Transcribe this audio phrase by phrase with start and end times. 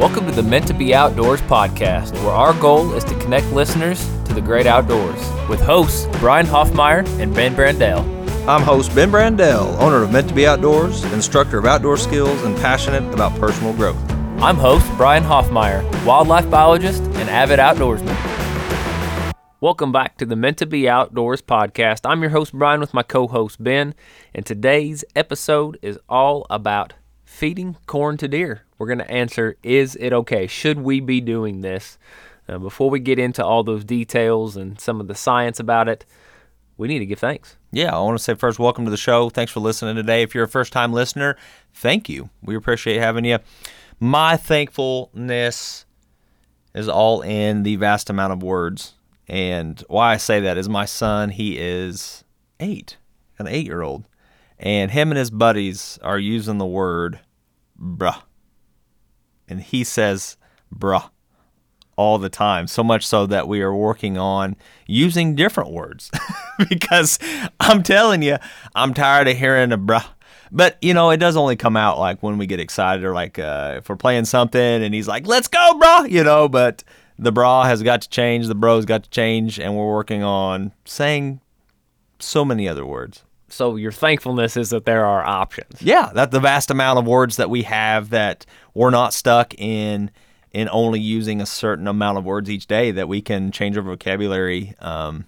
[0.00, 4.02] Welcome to the Meant to Be Outdoors podcast, where our goal is to connect listeners
[4.24, 8.00] to the great outdoors with hosts Brian Hoffmeyer and Ben Brandell.
[8.48, 12.56] I'm host Ben Brandell, owner of Meant to Be Outdoors, instructor of outdoor skills, and
[12.56, 14.02] passionate about personal growth.
[14.40, 18.16] I'm host Brian Hoffmeyer, wildlife biologist and avid outdoorsman.
[19.60, 22.08] Welcome back to the Meant to Be Outdoors podcast.
[22.08, 23.94] I'm your host Brian with my co-host Ben,
[24.34, 26.94] and today's episode is all about
[27.40, 28.60] feeding corn to deer.
[28.76, 30.46] We're going to answer is it okay?
[30.46, 31.96] Should we be doing this?
[32.46, 36.04] Uh, before we get into all those details and some of the science about it,
[36.76, 37.56] we need to give thanks.
[37.72, 39.30] Yeah, I want to say first, welcome to the show.
[39.30, 40.22] Thanks for listening today.
[40.22, 41.34] If you're a first time listener,
[41.72, 42.28] thank you.
[42.42, 43.38] We appreciate having you.
[43.98, 45.86] My thankfulness
[46.74, 48.96] is all in the vast amount of words.
[49.28, 52.22] And why I say that is my son, he is
[52.58, 52.98] eight,
[53.38, 54.04] an eight year old.
[54.58, 57.18] And him and his buddies are using the word
[57.80, 58.22] bruh.
[59.48, 60.36] And he says
[60.74, 61.10] bruh
[61.96, 66.10] all the time, so much so that we are working on using different words
[66.68, 67.18] because
[67.58, 68.38] I'm telling you,
[68.74, 70.06] I'm tired of hearing a bruh.
[70.52, 73.38] But you know, it does only come out like when we get excited or like
[73.38, 76.48] uh, if we're playing something and he's like, "Let's go, bro," you know.
[76.48, 76.82] But
[77.18, 80.72] the bra has got to change, the bro's got to change, and we're working on
[80.84, 81.40] saying
[82.18, 83.24] so many other words.
[83.52, 85.82] So your thankfulness is that there are options.
[85.82, 90.10] Yeah, that the vast amount of words that we have that we're not stuck in
[90.52, 93.82] in only using a certain amount of words each day that we can change our
[93.82, 94.74] vocabulary.
[94.80, 95.26] Um,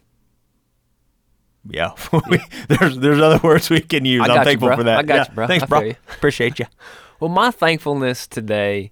[1.69, 1.93] yeah,
[2.69, 4.27] there's there's other words we can use.
[4.29, 4.99] I am thankful you, for that.
[4.99, 5.25] I got yeah.
[5.29, 5.47] you, bro.
[5.47, 5.81] Thanks, bro.
[5.81, 5.95] you.
[6.17, 6.67] Appreciate you.
[7.21, 8.91] Well, my thankfulness today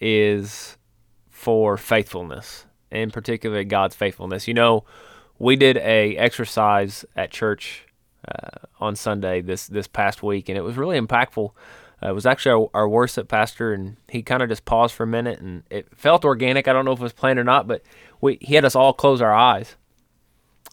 [0.00, 0.76] is
[1.30, 4.46] for faithfulness, in particular God's faithfulness.
[4.46, 4.84] You know,
[5.38, 7.86] we did a exercise at church
[8.28, 11.50] uh, on Sunday this this past week, and it was really impactful.
[12.02, 15.04] Uh, it was actually our, our worship pastor, and he kind of just paused for
[15.04, 16.66] a minute, and it felt organic.
[16.66, 17.82] I don't know if it was planned or not, but
[18.20, 19.76] we he had us all close our eyes,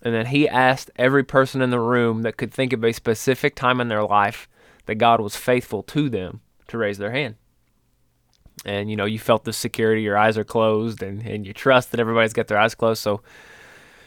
[0.02, 3.56] and then he asked every person in the room that could think of a specific
[3.56, 4.48] time in their life
[4.86, 7.36] that God was faithful to them to raise their hand.
[8.66, 11.92] And you know, you felt the security, your eyes are closed, and, and you trust
[11.92, 13.02] that everybody's got their eyes closed.
[13.02, 13.22] So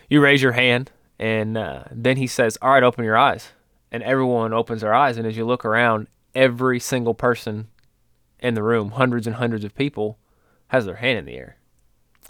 [0.09, 0.91] you raise your hand,
[1.23, 3.53] and uh, then he says, All right, open your eyes.
[3.93, 5.17] And everyone opens their eyes.
[5.17, 7.69] And as you look around, every single person
[8.41, 10.19] in the room, hundreds and hundreds of people,
[10.69, 11.59] has their hand in the air.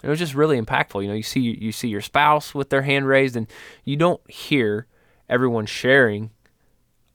[0.03, 1.01] It was just really impactful.
[1.01, 3.47] You know, you see you see your spouse with their hand raised, and
[3.83, 4.85] you don't hear
[5.27, 6.29] everyone sharing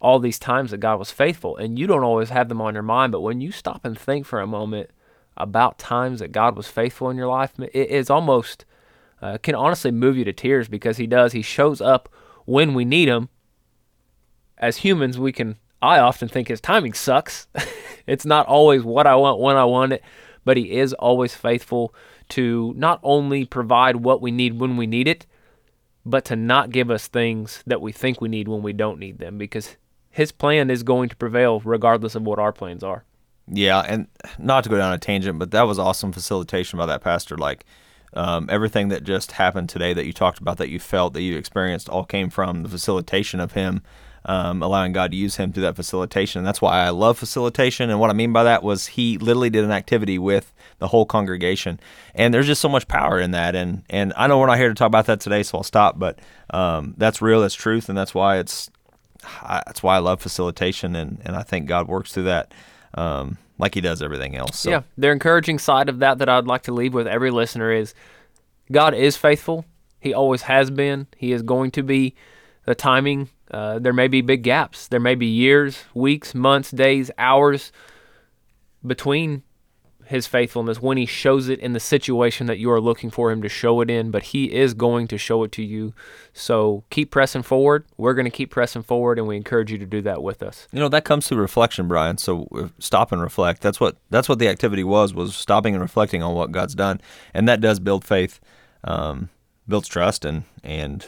[0.00, 2.82] all these times that God was faithful, and you don't always have them on your
[2.82, 3.12] mind.
[3.12, 4.90] But when you stop and think for a moment
[5.36, 8.64] about times that God was faithful in your life, it is almost
[9.22, 11.32] uh, can honestly move you to tears because He does.
[11.32, 12.08] He shows up
[12.44, 13.28] when we need Him.
[14.56, 15.56] As humans, we can.
[15.80, 17.46] I often think His timing sucks.
[18.06, 20.02] it's not always what I want when I want it,
[20.44, 21.94] but He is always faithful
[22.30, 25.26] to not only provide what we need when we need it,
[26.04, 29.18] but to not give us things that we think we need when we don't need
[29.18, 29.76] them because
[30.10, 33.04] his plan is going to prevail regardless of what our plans are.
[33.46, 34.08] Yeah, and
[34.38, 37.36] not to go down a tangent, but that was awesome facilitation by that pastor.
[37.36, 37.64] Like
[38.14, 41.36] um, everything that just happened today that you talked about, that you felt, that you
[41.36, 43.82] experienced, all came from the facilitation of him
[44.24, 46.38] um, allowing God to use him through that facilitation.
[46.38, 47.90] And that's why I love facilitation.
[47.90, 51.06] And what I mean by that was he literally did an activity with the whole
[51.06, 51.80] congregation,
[52.14, 53.56] and there's just so much power in that.
[53.56, 55.98] And and I know we're not here to talk about that today, so I'll stop.
[55.98, 56.18] But
[56.50, 58.70] um, that's real, that's truth, and that's why it's
[59.24, 62.52] I, that's why I love facilitation, and and I think God works through that.
[62.94, 64.58] Um, like he does everything else.
[64.58, 64.70] So.
[64.70, 67.94] Yeah, the encouraging side of that that I'd like to leave with every listener is
[68.70, 69.64] God is faithful.
[70.00, 71.06] He always has been.
[71.16, 72.14] He is going to be.
[72.66, 74.88] The timing uh, there may be big gaps.
[74.88, 77.72] There may be years, weeks, months, days, hours
[78.86, 79.42] between
[80.08, 83.42] his faithfulness when he shows it in the situation that you are looking for him
[83.42, 85.92] to show it in, but he is going to show it to you.
[86.32, 87.84] So keep pressing forward.
[87.98, 90.66] We're going to keep pressing forward, and we encourage you to do that with us.
[90.72, 92.16] You know that comes through reflection, Brian.
[92.16, 93.60] So uh, stop and reflect.
[93.60, 97.00] That's what that's what the activity was was stopping and reflecting on what God's done,
[97.34, 98.40] and that does build faith,
[98.84, 99.28] um,
[99.68, 101.06] builds trust, and and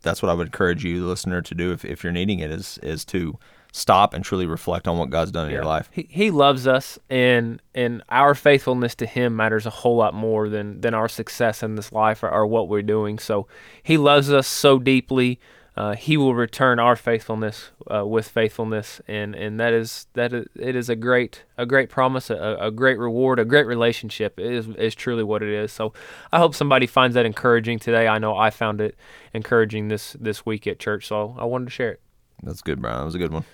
[0.00, 2.50] that's what I would encourage you, the listener, to do if, if you're needing it
[2.50, 3.38] is is to
[3.72, 5.56] stop and truly reflect on what God's done in Yeah.
[5.58, 5.88] your life.
[5.92, 10.48] He, he loves us, and and our faithfulness to Him matters a whole lot more
[10.48, 13.18] than than our success in this life or, or what we're doing.
[13.18, 13.48] So
[13.82, 15.40] He loves us so deeply.
[15.74, 20.44] Uh, he will return our faithfulness uh, with faithfulness, and, and that is that is,
[20.54, 24.38] it is a great a great promise, a, a great reward, a great relationship.
[24.38, 25.72] It is is truly what it is.
[25.72, 25.94] So
[26.30, 28.06] I hope somebody finds that encouraging today.
[28.06, 28.96] I know I found it
[29.32, 32.00] encouraging this this week at church, so I wanted to share it.
[32.42, 32.98] That's good, Brian.
[32.98, 33.44] That was a good one.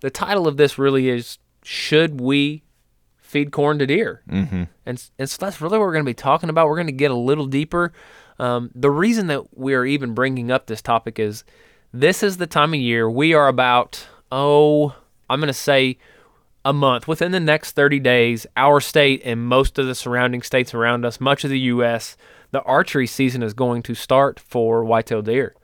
[0.00, 2.64] The title of this really is Should We
[3.20, 4.22] feed corn to deer.
[4.28, 4.64] Mm-hmm.
[4.86, 6.66] And, and so that's really what we're going to be talking about.
[6.66, 7.92] We're going to get a little deeper.
[8.38, 11.44] Um, the reason that we're even bringing up this topic is
[11.92, 14.96] this is the time of year we are about, oh,
[15.28, 15.98] I'm going to say
[16.64, 17.06] a month.
[17.06, 21.20] Within the next 30 days, our state and most of the surrounding states around us,
[21.20, 22.16] much of the U.S.,
[22.50, 25.54] the archery season is going to start for whitetail deer.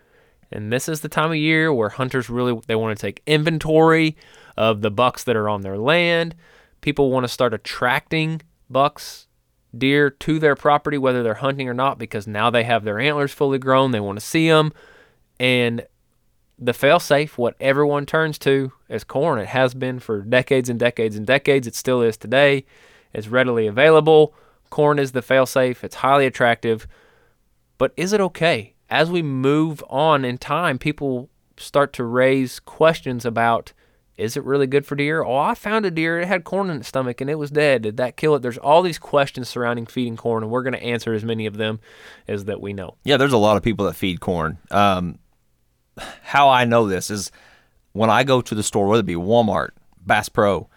[0.52, 4.16] And this is the time of year where hunters really they want to take inventory
[4.56, 6.34] of the bucks that are on their land.
[6.81, 9.26] People want to start attracting bucks,
[9.76, 13.32] deer to their property whether they're hunting or not because now they have their antlers
[13.32, 14.72] fully grown, they want to see them.
[15.38, 15.87] And
[16.58, 19.38] the failsafe, what everyone turns to is corn.
[19.38, 21.66] It has been for decades and decades and decades.
[21.66, 22.64] It still is today.
[23.12, 24.34] It's readily available.
[24.70, 25.84] Corn is the failsafe.
[25.84, 26.87] It's highly attractive.
[27.78, 28.75] But is it okay?
[28.88, 33.72] As we move on in time, people start to raise questions about
[34.16, 35.22] is it really good for deer?
[35.22, 36.18] Oh, I found a deer.
[36.20, 37.82] It had corn in its stomach and it was dead.
[37.82, 38.40] Did that kill it?
[38.40, 41.58] There's all these questions surrounding feeding corn, and we're going to answer as many of
[41.58, 41.80] them
[42.26, 42.96] as that we know.
[43.04, 44.58] Yeah, there's a lot of people that feed corn.
[44.70, 45.18] Um,
[46.22, 47.30] how I know this is
[47.92, 50.68] when I go to the store, whether it be Walmart, Bass Pro,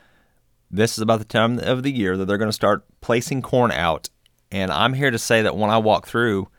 [0.69, 3.71] this is about the time of the year that they're going to start placing corn
[3.71, 4.09] out.
[4.51, 6.50] And I'm here to say that when I walk through,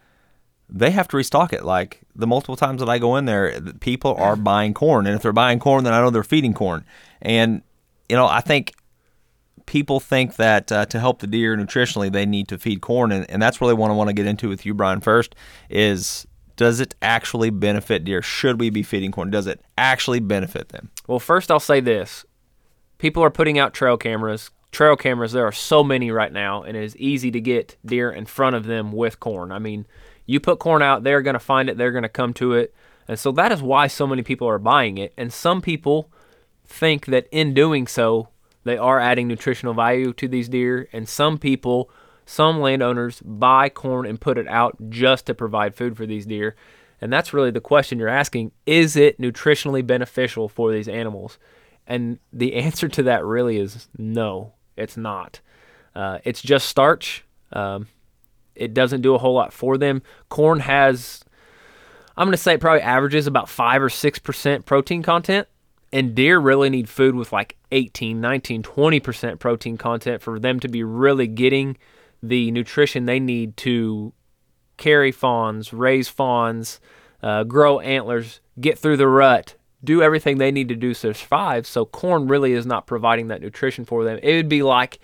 [0.72, 1.64] they have to restock it.
[1.64, 5.22] Like the multiple times that I go in there, people are buying corn, and if
[5.22, 6.84] they're buying corn, then I know they're feeding corn.
[7.20, 7.62] And
[8.08, 8.74] you know, I think
[9.66, 13.28] people think that uh, to help the deer nutritionally, they need to feed corn, and,
[13.30, 15.00] and that's really what I want to get into with you, Brian.
[15.00, 15.34] First
[15.68, 16.26] is
[16.56, 18.20] does it actually benefit deer?
[18.20, 19.30] Should we be feeding corn?
[19.30, 20.90] Does it actually benefit them?
[21.06, 22.24] Well, first I'll say this:
[22.98, 24.50] people are putting out trail cameras.
[24.72, 28.08] Trail cameras, there are so many right now, and it is easy to get deer
[28.08, 29.50] in front of them with corn.
[29.50, 29.84] I mean,
[30.30, 32.72] you put corn out, they're going to find it, they're going to come to it.
[33.08, 35.12] And so that is why so many people are buying it.
[35.16, 36.08] And some people
[36.64, 38.28] think that in doing so,
[38.62, 40.88] they are adding nutritional value to these deer.
[40.92, 41.90] And some people,
[42.26, 46.54] some landowners, buy corn and put it out just to provide food for these deer.
[47.00, 51.38] And that's really the question you're asking is it nutritionally beneficial for these animals?
[51.88, 55.40] And the answer to that really is no, it's not.
[55.92, 57.24] Uh, it's just starch.
[57.52, 57.88] Um,
[58.60, 60.02] it doesn't do a whole lot for them.
[60.28, 61.24] Corn has,
[62.16, 65.48] I'm going to say, it probably averages about 5 or 6% protein content.
[65.92, 70.68] And deer really need food with like 18, 19, 20% protein content for them to
[70.68, 71.76] be really getting
[72.22, 74.12] the nutrition they need to
[74.76, 76.80] carry fawns, raise fawns,
[77.22, 81.66] uh, grow antlers, get through the rut, do everything they need to do to survive.
[81.66, 84.20] So corn really is not providing that nutrition for them.
[84.22, 85.00] It would be like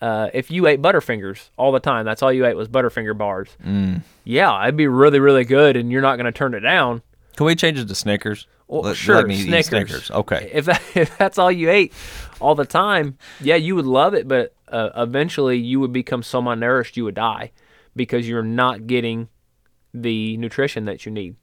[0.00, 3.48] uh, if you ate Butterfingers all the time, that's all you ate was Butterfinger bars.
[3.64, 4.02] Mm.
[4.24, 7.02] Yeah, it'd be really, really good, and you're not going to turn it down.
[7.36, 8.46] Can we change it to Snickers?
[8.68, 9.66] Well, let, sure, let Snickers.
[9.66, 10.10] Snickers.
[10.10, 10.50] Okay.
[10.52, 11.92] If, that, if that's all you ate
[12.40, 16.42] all the time, yeah, you would love it, but uh, eventually you would become so
[16.42, 17.52] malnourished you would die
[17.94, 19.28] because you're not getting
[19.94, 21.36] the nutrition that you need.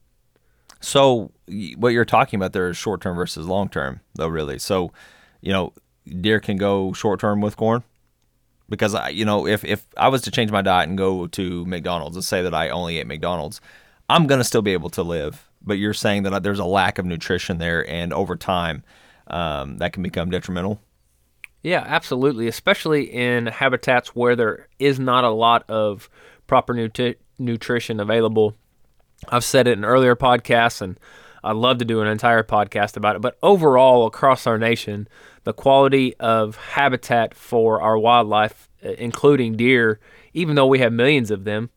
[0.79, 1.31] So
[1.77, 4.59] what you're talking about there is short term versus long term, though, really.
[4.59, 4.91] So,
[5.41, 5.73] you know,
[6.21, 7.83] deer can go short term with corn
[8.69, 11.65] because I, you know, if if I was to change my diet and go to
[11.65, 13.61] McDonald's and say that I only ate McDonald's,
[14.09, 15.49] I'm gonna still be able to live.
[15.61, 18.83] But you're saying that there's a lack of nutrition there, and over time,
[19.27, 20.81] um, that can become detrimental.
[21.61, 22.47] Yeah, absolutely.
[22.47, 26.09] Especially in habitats where there is not a lot of
[26.45, 28.55] proper nutri- nutrition available.
[29.29, 30.99] I've said it in earlier podcasts, and
[31.43, 33.21] I'd love to do an entire podcast about it.
[33.21, 35.07] But overall, across our nation,
[35.43, 39.99] the quality of habitat for our wildlife, uh, including deer,
[40.33, 41.69] even though we have millions of them,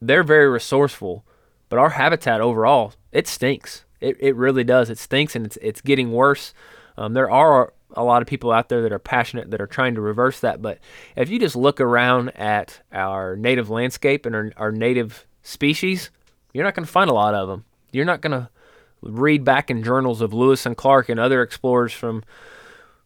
[0.00, 1.24] they're very resourceful.
[1.68, 3.84] But our habitat overall, it stinks.
[4.00, 4.90] It, it really does.
[4.90, 6.54] It stinks and it's, it's getting worse.
[6.96, 9.94] Um, there are a lot of people out there that are passionate that are trying
[9.94, 10.60] to reverse that.
[10.60, 10.78] But
[11.16, 16.10] if you just look around at our native landscape and our, our native species,
[16.52, 17.64] you're not going to find a lot of them.
[17.92, 18.50] You're not going to
[19.02, 22.22] read back in journals of Lewis and Clark and other explorers from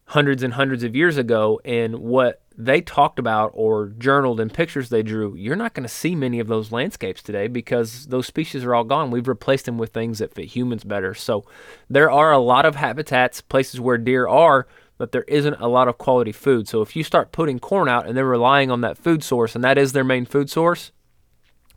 [0.05, 4.89] hundreds and hundreds of years ago and what they talked about or journaled in pictures
[4.89, 8.63] they drew, you're not going to see many of those landscapes today because those species
[8.63, 9.09] are all gone.
[9.09, 11.13] We've replaced them with things that fit humans better.
[11.13, 11.45] So
[11.89, 15.87] there are a lot of habitats, places where deer are, but there isn't a lot
[15.87, 16.67] of quality food.
[16.67, 19.63] So if you start putting corn out and they're relying on that food source and
[19.63, 20.91] that is their main food source,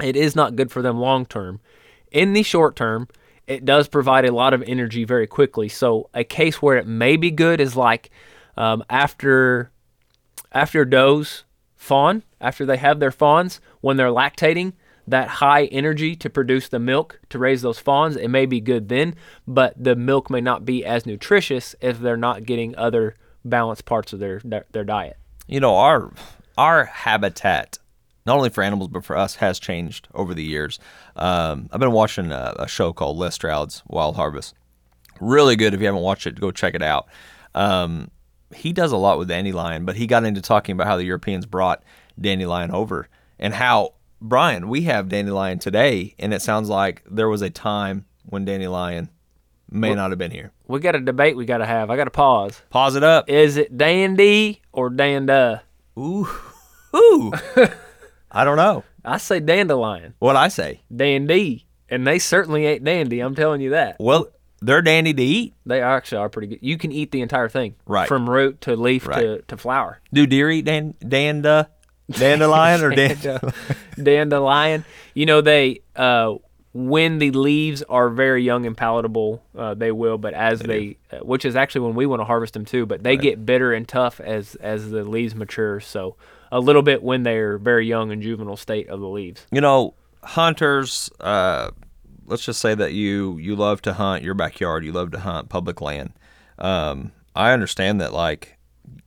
[0.02, 1.60] it is not good for them long term.
[2.12, 3.08] In the short term,
[3.46, 5.68] it does provide a lot of energy very quickly.
[5.68, 8.10] So a case where it may be good is like
[8.56, 9.70] um, after
[10.52, 14.72] after does fawn, after they have their fawns, when they're lactating,
[15.06, 18.88] that high energy to produce the milk to raise those fawns, it may be good
[18.88, 19.14] then,
[19.46, 24.12] but the milk may not be as nutritious if they're not getting other balanced parts
[24.12, 25.16] of their their, their diet.
[25.46, 26.12] you know our
[26.58, 27.78] our habitat
[28.26, 30.78] not only for animals but for us has changed over the years.
[31.16, 34.54] Um, i've been watching a, a, show called les stroud's wild harvest.
[35.20, 37.08] Really good if you haven't watched it go check it out.
[37.54, 38.10] Um,
[38.54, 41.46] he does a lot with dandelion but he got into talking about how the europeans
[41.46, 41.82] brought
[42.20, 47.42] dandelion over and how brian we have dandelion today and it sounds like there was
[47.42, 49.10] a time when dandelion
[49.70, 50.52] may well, not have been here.
[50.68, 51.90] we got a debate we got to have.
[51.90, 52.62] I got to pause.
[52.70, 53.28] Pause it up.
[53.28, 55.62] Is it dandy or danda?
[55.98, 56.28] Ooh.
[56.94, 57.32] Ooh.
[58.36, 58.84] I don't know.
[59.02, 60.12] I say dandelion.
[60.18, 60.82] What I say?
[60.94, 61.64] Dandy.
[61.88, 63.96] And they certainly ain't dandy, I'm telling you that.
[63.98, 64.28] Well,
[64.60, 65.54] they're dandy to eat.
[65.64, 66.58] They actually are pretty good.
[66.60, 67.76] You can eat the entire thing.
[67.86, 68.06] Right.
[68.06, 69.22] From root to leaf right.
[69.22, 70.02] to, to flower.
[70.12, 71.68] Do deer eat dan- danda?
[72.10, 73.54] Dandelion or danda?
[74.02, 74.84] dandelion.
[75.14, 76.34] You know, they uh,
[76.74, 80.18] when the leaves are very young and palatable, uh, they will.
[80.18, 82.84] But as they, they uh, which is actually when we want to harvest them too,
[82.84, 83.20] but they right.
[83.22, 85.80] get bitter and tough as as the leaves mature.
[85.80, 86.16] So
[86.50, 89.46] a little bit when they're very young and juvenile state of the leaves.
[89.50, 91.10] You know, hunters.
[91.20, 91.70] Uh,
[92.26, 94.84] let's just say that you you love to hunt your backyard.
[94.84, 96.12] You love to hunt public land.
[96.58, 98.58] Um, I understand that like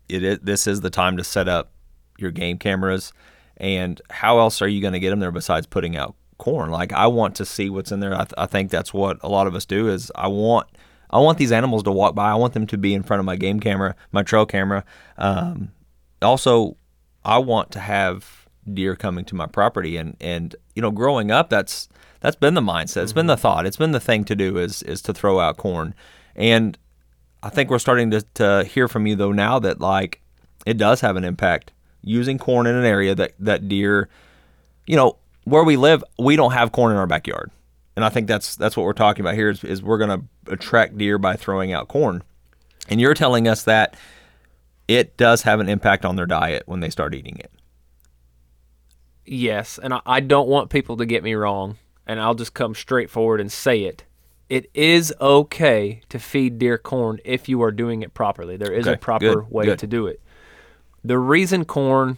[0.07, 1.71] it is, this is the time to set up
[2.17, 3.13] your game cameras.
[3.57, 6.71] And how else are you going to get them there besides putting out corn.
[6.71, 8.15] Like I want to see what's in there.
[8.15, 9.87] I, th- I think that's what a lot of us do.
[9.87, 10.67] Is I want
[11.11, 12.31] I want these animals to walk by.
[12.31, 14.83] I want them to be in front of my game camera, my trail camera.
[15.19, 15.71] Um,
[16.23, 16.77] also,
[17.29, 21.51] I want to have deer coming to my property, and and you know, growing up,
[21.51, 21.87] that's
[22.21, 23.03] that's been the mindset.
[23.03, 23.19] It's mm-hmm.
[23.19, 23.41] been the mm-hmm.
[23.41, 23.65] thought.
[23.67, 25.93] It's been the thing to do is is to throw out corn,
[26.35, 26.75] and
[27.43, 30.21] I think we're starting to to hear from you though now that like
[30.65, 31.71] it does have an impact
[32.01, 34.09] using corn in an area that that deer,
[34.87, 37.51] you know, where we live, we don't have corn in our backyard.
[37.95, 40.51] And I think that's that's what we're talking about here is, is we're going to
[40.51, 42.23] attract deer by throwing out corn.
[42.87, 43.95] And you're telling us that
[44.89, 47.51] it does have an impact on their diet when they start eating it.
[49.23, 51.77] Yes, and I, I don't want people to get me wrong,
[52.07, 54.03] and I'll just come straight forward and say it.
[54.49, 58.57] It is okay to feed deer corn if you are doing it properly.
[58.57, 59.79] There is okay, a proper good, way good.
[59.79, 60.21] to do it.
[61.03, 62.17] The reason corn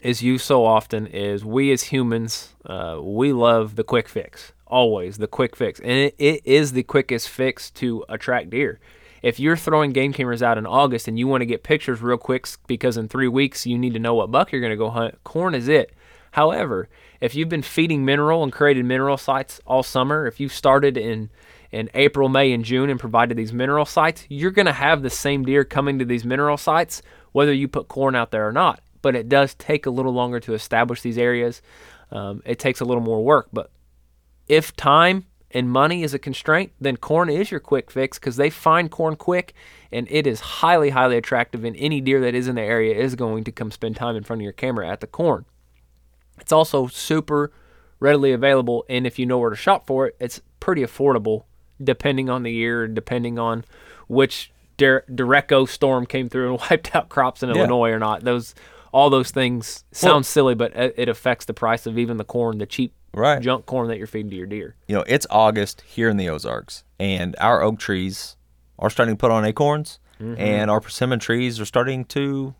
[0.00, 4.52] is used so often is we as humans, uh, we love the quick fix.
[4.64, 5.80] Always the quick fix.
[5.80, 8.78] And it, it is the quickest fix to attract deer.
[9.22, 12.18] If you're throwing game cameras out in August and you want to get pictures real
[12.18, 14.90] quick because in three weeks you need to know what buck you're going to go
[14.90, 15.92] hunt, corn is it.
[16.32, 16.88] However,
[17.20, 21.30] if you've been feeding mineral and created mineral sites all summer, if you started in
[21.70, 25.10] in April, May, and June and provided these mineral sites, you're going to have the
[25.10, 28.80] same deer coming to these mineral sites whether you put corn out there or not
[29.02, 31.62] but it does take a little longer to establish these areas.
[32.10, 33.70] Um, it takes a little more work, but
[34.48, 38.50] if time and money is a constraint, then corn is your quick fix because they
[38.50, 39.54] find corn quick
[39.90, 41.64] and it is highly, highly attractive.
[41.64, 44.24] And any deer that is in the area is going to come spend time in
[44.24, 45.46] front of your camera at the corn.
[46.38, 47.52] It's also super
[48.00, 51.44] readily available, and if you know where to shop for it, it's pretty affordable
[51.82, 53.64] depending on the year, depending on
[54.06, 57.56] which Derecho storm came through and wiped out crops in yeah.
[57.56, 58.24] Illinois or not.
[58.24, 58.54] Those
[58.92, 62.24] all those things sound well, silly, but uh, it affects the price of even the
[62.24, 63.40] corn, the cheap right.
[63.40, 64.74] junk corn that you're feeding to your deer.
[64.86, 68.36] You know, it's August here in the Ozarks, and our oak trees
[68.78, 70.40] are starting to put on acorns, mm-hmm.
[70.40, 72.54] and our persimmon trees are starting to,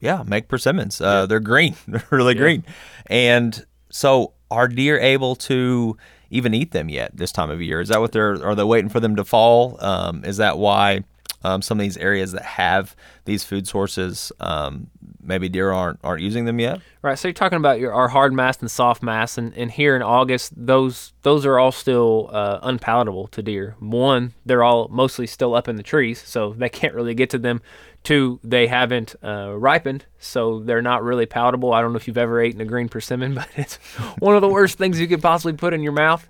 [0.00, 1.00] yeah, make persimmons.
[1.00, 1.26] Uh, yeah.
[1.26, 2.40] They're green, they're really yeah.
[2.40, 2.64] green,
[3.06, 5.96] and so are deer able to
[6.30, 7.80] even eat them yet this time of year?
[7.80, 8.44] Is that what they're?
[8.44, 9.76] Are they waiting for them to fall?
[9.80, 11.04] Um, is that why?
[11.42, 14.90] Um, some of these areas that have these food sources um,
[15.22, 16.80] maybe deer aren't aren't using them yet.
[17.02, 17.18] Right.
[17.18, 20.02] So you're talking about your our hard mass and soft mass, and, and here in
[20.02, 23.76] August, those those are all still uh, unpalatable to deer.
[23.78, 27.38] One, they're all mostly still up in the trees, so they can't really get to
[27.38, 27.62] them.
[28.02, 31.72] Two, they haven't uh, ripened, so they're not really palatable.
[31.72, 33.76] I don't know if you've ever eaten a green persimmon, but it's
[34.18, 36.26] one of the worst things you could possibly put in your mouth.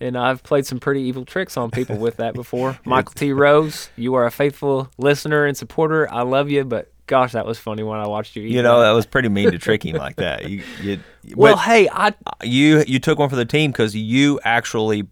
[0.00, 2.76] And I've played some pretty evil tricks on people with that before.
[2.84, 3.32] Michael T.
[3.32, 6.12] Rose, you are a faithful listener and supporter.
[6.12, 8.42] I love you, but gosh, that was funny when I watched you.
[8.42, 8.88] you know, that.
[8.88, 8.92] that.
[8.92, 10.48] was pretty mean to trick him like that.
[10.48, 11.00] You, you,
[11.34, 15.08] well, hey, I you you took one for the team because you actually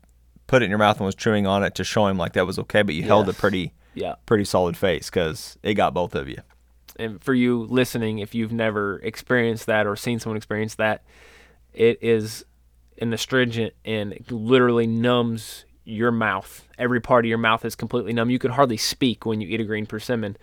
[0.46, 2.46] put it in your mouth and was chewing on it to show him like that
[2.46, 3.08] was okay, but you yes.
[3.08, 6.38] held a pretty yeah pretty solid face because it got both of you.
[6.96, 11.02] And for you listening, if you've never experienced that or seen someone experience that,
[11.72, 12.44] it is
[12.98, 16.68] an astringent and it literally numbs your mouth.
[16.78, 18.28] Every part of your mouth is completely numb.
[18.28, 20.36] You can hardly speak when you eat a green persimmon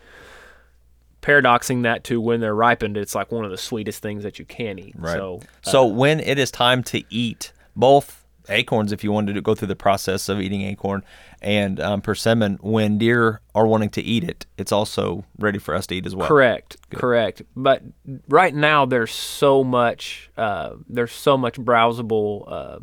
[1.27, 4.46] paradoxing that to when they're ripened, it's like one of the sweetest things that you
[4.46, 4.96] can eat.
[4.98, 5.17] Right.
[5.17, 9.41] So, uh, so when it is time to eat both acorns if you wanted to
[9.41, 11.03] go through the process of eating acorn
[11.41, 12.57] and um, persimmon.
[12.62, 16.15] When deer are wanting to eat it, it's also ready for us to eat as
[16.15, 16.29] well.
[16.29, 17.41] Correct, correct.
[17.57, 17.84] But
[18.29, 22.79] right now there's so much uh, there's so much browsable uh,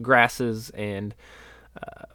[0.00, 1.14] grasses and
[1.76, 2.06] uh,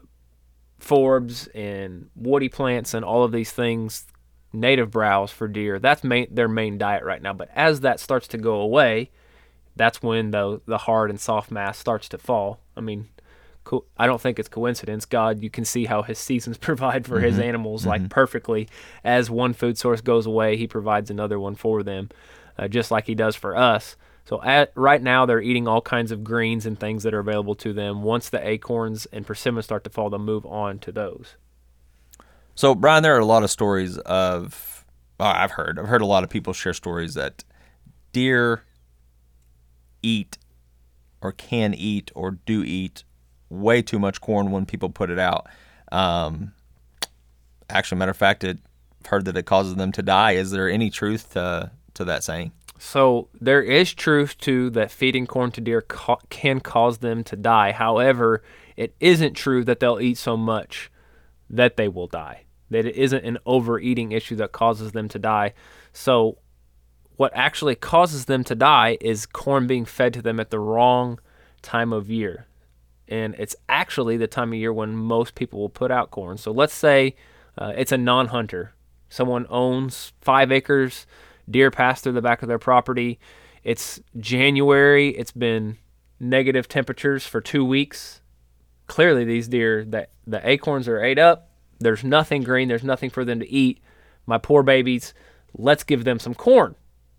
[0.81, 4.07] forbs and woody plants and all of these things
[4.55, 5.79] native browse for deer.
[5.79, 7.33] That's main, their main diet right now.
[7.33, 9.11] But as that starts to go away,
[9.75, 12.59] that's when the the hard and soft mass starts to fall.
[12.77, 13.09] I mean,
[13.63, 15.05] co- I don't think it's coincidence.
[15.05, 18.67] God, you can see how His seasons provide for His animals like perfectly.
[19.03, 22.09] As one food source goes away, He provides another one for them,
[22.57, 23.95] uh, just like He does for us.
[24.25, 27.55] So at right now they're eating all kinds of greens and things that are available
[27.55, 28.01] to them.
[28.01, 31.35] Once the acorns and persimmons start to fall, they'll move on to those.
[32.55, 34.85] So, Brian, there are a lot of stories of,
[35.19, 37.43] oh, I've heard, I've heard a lot of people share stories that
[38.13, 38.63] deer
[40.01, 40.37] eat
[41.21, 43.03] or can eat or do eat
[43.49, 45.47] way too much corn when people put it out.
[45.91, 46.53] Um,
[47.69, 48.57] actually, matter of fact, it,
[49.01, 50.31] I've heard that it causes them to die.
[50.31, 52.53] Is there any truth to, to that saying?
[52.79, 57.35] So there is truth to that feeding corn to deer ca- can cause them to
[57.35, 57.73] die.
[57.73, 58.43] However,
[58.77, 60.89] it isn't true that they'll eat so much
[61.49, 62.44] that they will die.
[62.69, 65.53] That it isn't an overeating issue that causes them to die.
[65.93, 66.39] So
[67.15, 71.19] what actually causes them to die is corn being fed to them at the wrong
[71.61, 72.47] time of year.
[73.07, 76.37] And it's actually the time of year when most people will put out corn.
[76.37, 77.15] So let's say
[77.57, 78.73] uh, it's a non hunter.
[79.09, 81.05] Someone owns five acres,
[81.49, 83.19] deer pass through the back of their property.
[83.63, 85.77] It's January, it's been
[86.19, 88.21] negative temperatures for two weeks.
[88.87, 91.49] Clearly, these deer, that the acorns are ate up.
[91.79, 93.81] There's nothing green, there's nothing for them to eat.
[94.25, 95.13] My poor babies,
[95.53, 96.75] let's give them some corn.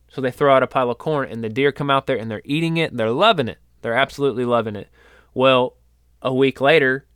[0.08, 2.30] So they throw out a pile of corn, and the deer come out there and
[2.30, 2.96] they're eating it.
[2.96, 3.58] They're loving it.
[3.82, 4.88] They're absolutely loving it.
[5.34, 5.76] Well,
[6.22, 7.06] a week later,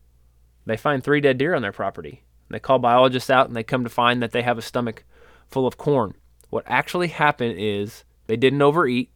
[0.66, 2.24] they find three dead deer on their property.
[2.50, 5.04] They call biologists out, and they come to find that they have a stomach
[5.48, 6.14] full of corn.
[6.50, 9.10] What actually happened is they didn't overeat.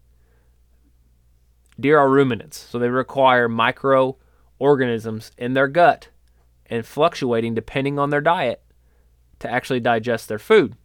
[1.79, 6.09] Deer are ruminants, so they require microorganisms in their gut
[6.67, 8.63] and fluctuating depending on their diet
[9.41, 10.77] to actually digest their food.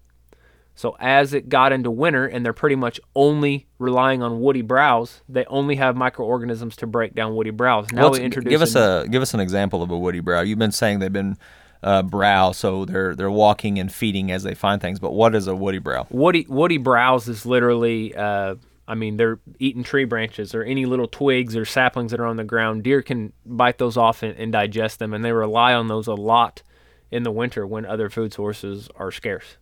[0.75, 5.21] So as it got into winter and they're pretty much only relying on woody browse,
[5.27, 7.91] they only have microorganisms to break down woody browse.
[7.91, 10.39] Now we introduce give us a, a give us an example of a woody brow.
[10.39, 11.37] You've been saying they've been
[11.83, 14.99] uh, brow, so they're they're walking and feeding as they find things.
[14.99, 16.07] But what is a woody brow?
[16.09, 18.55] woody woody browse is literally uh,
[18.89, 22.37] I mean they're eating tree branches or any little twigs or saplings that are on
[22.37, 22.83] the ground.
[22.83, 26.15] Deer can bite those off and, and digest them, and they rely on those a
[26.15, 26.63] lot
[27.11, 29.57] in the winter when other food sources are scarce.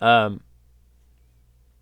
[0.00, 0.40] Um,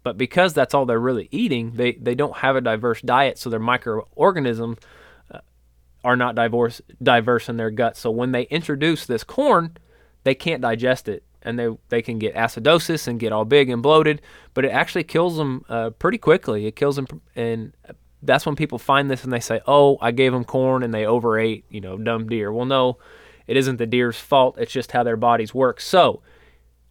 [0.03, 3.49] but because that's all they're really eating, they, they don't have a diverse diet, so
[3.49, 4.79] their microorganisms
[5.31, 5.39] uh,
[6.05, 7.97] are not diverse diverse in their gut.
[7.97, 9.77] So when they introduce this corn,
[10.25, 13.83] they can't digest it, and they they can get acidosis and get all big and
[13.83, 14.21] bloated.
[14.55, 16.67] But it actually kills them uh, pretty quickly.
[16.67, 17.73] It kills them, and
[18.23, 21.07] that's when people find this and they say, "Oh, I gave them corn and they
[21.07, 22.53] overate." You know, dumb deer.
[22.53, 22.99] Well, no,
[23.47, 24.57] it isn't the deer's fault.
[24.59, 25.81] It's just how their bodies work.
[25.81, 26.23] So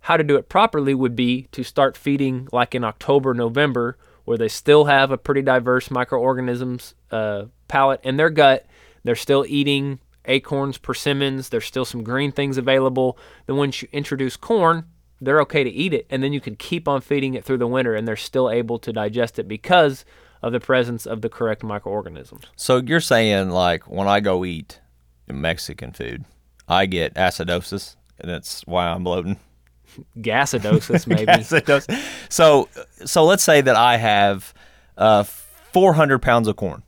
[0.01, 4.37] how to do it properly would be to start feeding like in October, November, where
[4.37, 8.65] they still have a pretty diverse microorganisms uh, palette in their gut.
[9.03, 11.49] They're still eating acorns, persimmons.
[11.49, 13.17] There's still some green things available.
[13.45, 14.85] Then once you introduce corn,
[15.19, 17.67] they're okay to eat it, and then you can keep on feeding it through the
[17.67, 20.03] winter, and they're still able to digest it because
[20.41, 22.45] of the presence of the correct microorganisms.
[22.55, 24.79] So you're saying like when I go eat
[25.27, 26.25] Mexican food,
[26.67, 29.39] I get acidosis, and that's why I'm bloating.
[30.17, 31.25] Gassidosis, maybe.
[31.27, 32.03] Acidosis.
[32.29, 32.69] So
[33.05, 34.53] so let's say that I have
[34.97, 36.83] uh, 400 pounds of corn.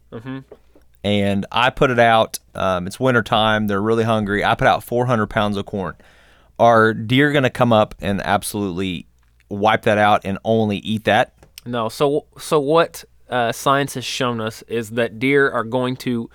[1.03, 2.39] And I put it out.
[2.55, 3.67] Um, it's wintertime.
[3.67, 4.43] They're really hungry.
[4.43, 5.95] I put out 400 pounds of corn.
[6.59, 9.07] Are deer going to come up and absolutely
[9.49, 11.33] wipe that out and only eat that?
[11.65, 11.89] No.
[11.89, 16.29] So so what uh, science has shown us is that deer are going to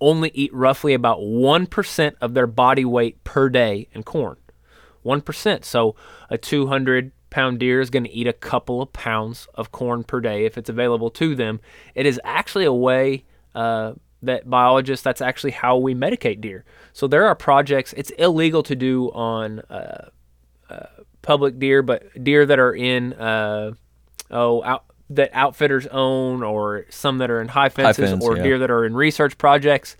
[0.00, 4.36] only eat roughly about one percent of their body weight per day in corn.
[5.02, 5.64] One percent.
[5.64, 5.96] So
[6.30, 10.20] a 200 pound deer is going to eat a couple of pounds of corn per
[10.20, 11.60] day if it's available to them.
[11.94, 13.24] It is actually a way.
[13.54, 16.64] Uh, that biologists, that's actually how we medicate deer.
[16.92, 20.10] So there are projects, it's illegal to do on uh,
[20.70, 20.86] uh,
[21.22, 23.72] public deer, but deer that are in, uh,
[24.30, 28.42] oh, out, that outfitters own, or some that are in high fences, fence, or yeah.
[28.42, 29.96] deer that are in research projects.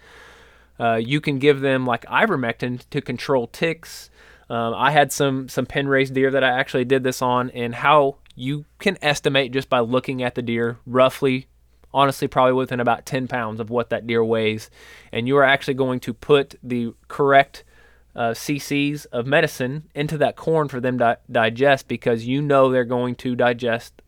[0.80, 4.10] Uh, you can give them like ivermectin to control ticks.
[4.48, 7.74] Um, I had some some pen raised deer that I actually did this on, and
[7.74, 11.46] how you can estimate just by looking at the deer roughly
[11.94, 14.70] honestly probably within about 10 pounds of what that deer weighs.
[15.12, 17.64] And you are actually going to put the correct
[18.14, 22.84] uh, cc's of medicine into that corn for them to digest because you know they're
[22.84, 24.02] going to digest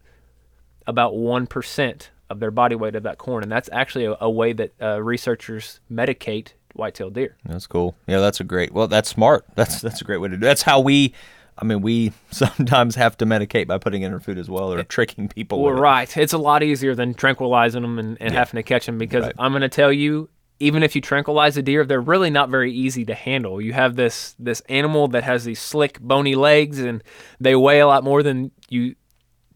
[0.86, 3.42] about 1% of their body weight of that corn.
[3.42, 7.36] And that's actually a, a way that uh, researchers medicate white-tailed deer.
[7.44, 7.94] That's cool.
[8.06, 8.72] Yeah, that's a great.
[8.72, 9.46] Well, that's smart.
[9.54, 10.40] That's that's a great way to do.
[10.40, 11.14] That's how we.
[11.58, 14.82] I mean, we sometimes have to medicate by putting in our food as well, or
[14.82, 15.62] tricking people.
[15.62, 15.82] Well, with it.
[15.82, 16.16] right.
[16.16, 19.34] It's a lot easier than tranquilizing them and, and having to catch them because Right.
[19.38, 20.28] I'm going to tell you,
[20.60, 23.60] even if you tranquilize a deer, they're really not very easy to handle.
[23.60, 27.02] You have this this animal that has these slick, bony legs, and
[27.40, 28.94] they weigh a lot more than you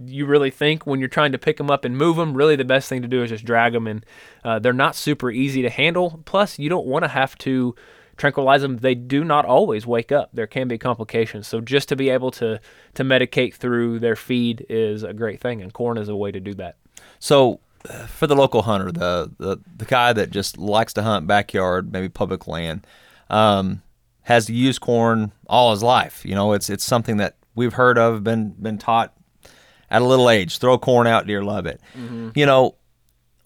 [0.04, 2.34] you really think when you're trying to pick them up and move them.
[2.34, 4.06] Really, the best thing to do is just drag them, and
[4.44, 6.22] uh, they're not super easy to handle.
[6.24, 7.74] Plus, you don't want to have to
[8.18, 8.78] tranquilize them.
[8.78, 10.28] They do not always wake up.
[10.34, 11.46] There can be complications.
[11.46, 12.60] So just to be able to
[12.94, 16.40] to medicate through their feed is a great thing, and corn is a way to
[16.40, 16.76] do that.
[17.20, 21.26] So, uh, for the local hunter, the, the the guy that just likes to hunt
[21.26, 22.86] backyard, maybe public land,
[23.30, 23.82] um,
[24.22, 26.26] has used corn all his life.
[26.26, 29.14] You know, it's it's something that we've heard of, been been taught
[29.90, 30.58] at a little age.
[30.58, 31.80] Throw corn out, deer love it.
[32.34, 32.74] You know,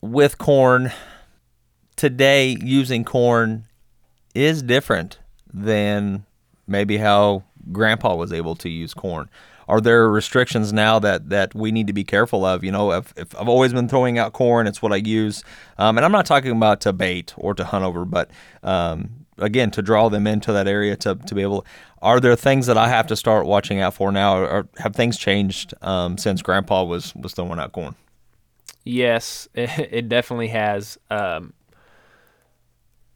[0.00, 0.90] with corn
[1.94, 3.66] today, using corn
[4.34, 5.18] is different
[5.52, 6.24] than
[6.66, 9.28] maybe how Grandpa was able to use corn.
[9.68, 12.64] Are there restrictions now that, that we need to be careful of?
[12.64, 15.44] You know, if, if I've always been throwing out corn, it's what I use.
[15.78, 18.30] Um, and I'm not talking about to bait or to hunt over, but
[18.62, 21.64] um, again, to draw them into that area to, to be able.
[22.00, 25.16] Are there things that I have to start watching out for now, or have things
[25.16, 27.94] changed um, since Grandpa was was throwing out corn?
[28.84, 30.98] Yes, it, it definitely has.
[31.10, 31.52] Um,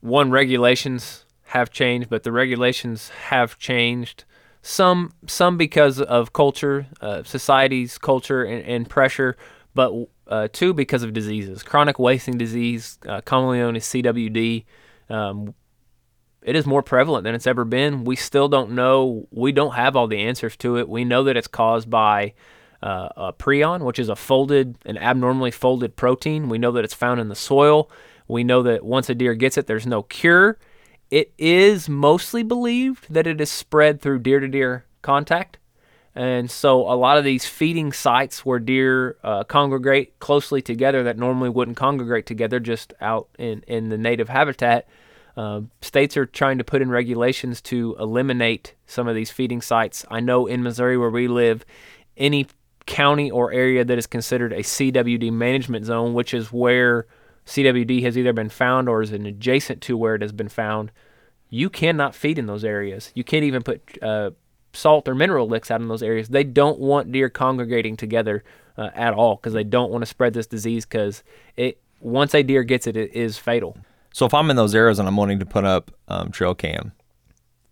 [0.01, 4.25] one regulations have changed, but the regulations have changed.
[4.63, 9.37] Some some because of culture, uh, society's culture and, and pressure,
[9.75, 9.93] but
[10.27, 11.63] uh, two because of diseases.
[11.63, 14.65] Chronic wasting disease, uh, commonly known as CWD,
[15.09, 15.55] um,
[16.43, 18.05] it is more prevalent than it's ever been.
[18.05, 19.27] We still don't know.
[19.31, 20.89] We don't have all the answers to it.
[20.89, 22.35] We know that it's caused by
[22.83, 26.49] uh, a prion, which is a folded, an abnormally folded protein.
[26.49, 27.91] We know that it's found in the soil.
[28.29, 30.59] We know that once a deer gets it, there's no cure.
[31.11, 35.59] It is mostly believed that it is spread through deer to deer contact.
[36.15, 41.19] And so a lot of these feeding sites where deer uh, congregate closely together that
[41.19, 44.89] normally wouldn't congregate together just out in, in the native habitat,
[45.37, 50.07] uh, states are trying to put in regulations to eliminate some of these feeding sites.
[50.11, 51.67] I know in Missouri where we live,
[52.17, 52.47] any
[52.87, 57.07] county or area that is considered a CWD management zone, which is where
[57.47, 60.91] CWD has either been found or is adjacent to where it has been found,
[61.49, 63.13] you cannot feed in those areas.
[63.15, 64.31] You can't even put uh,
[64.73, 66.29] salt or mineral licks out in those areas.
[66.29, 68.45] They don't want deer congregating together
[68.77, 71.23] uh, at all because they don't want to spread this disease because
[71.57, 73.77] it once a deer gets it, it is fatal.
[74.13, 76.93] So if I'm in those areas and I'm wanting to put up um, trail cam,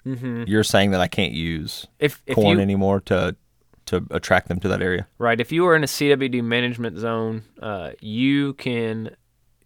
[0.05, 3.37] you're saying that I can't use If, if corn you, anymore to
[3.87, 5.07] to attract them to that area.
[5.19, 5.41] Right.
[5.41, 9.15] If you are in a CWD management zone, uh, you can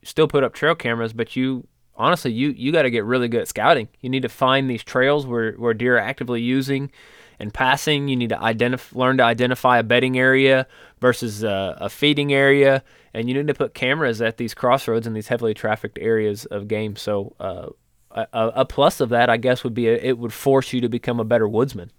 [0.03, 3.43] still put up trail cameras, but you honestly you you got to get really good
[3.43, 3.89] at scouting.
[4.01, 6.91] You need to find these trails where where deer are actively using
[7.39, 8.09] and passing.
[8.09, 10.67] You need to identify learn to identify a bedding area
[11.01, 12.83] versus a, a feeding area,
[13.15, 16.69] and you need to put cameras at these crossroads and these heavily trafficked areas of
[16.69, 16.97] game.
[16.97, 17.35] So.
[17.39, 17.69] Uh,
[18.11, 20.89] a, a plus of that, I guess, would be a, it would force you to
[20.89, 21.91] become a better woodsman.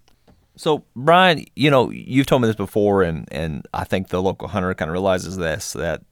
[0.56, 4.48] So Brian, you know, you've told me this before, and and I think the local
[4.48, 6.02] hunter kind of realizes this that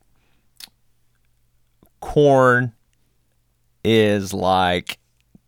[2.00, 2.72] corn
[3.84, 4.98] is like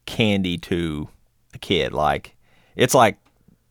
[0.06, 1.08] candy to
[1.54, 1.92] a kid.
[1.92, 2.36] Like
[2.76, 3.18] it's like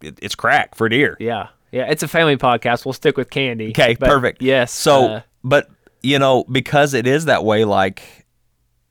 [0.02, 1.18] it, it's crack for deer.
[1.20, 2.86] Yeah, yeah, it's a family podcast.
[2.86, 3.70] We'll stick with candy.
[3.70, 4.42] Okay, perfect.
[4.42, 4.72] Yes.
[4.72, 5.70] So, uh, but
[6.02, 8.26] you know, because it is that way, like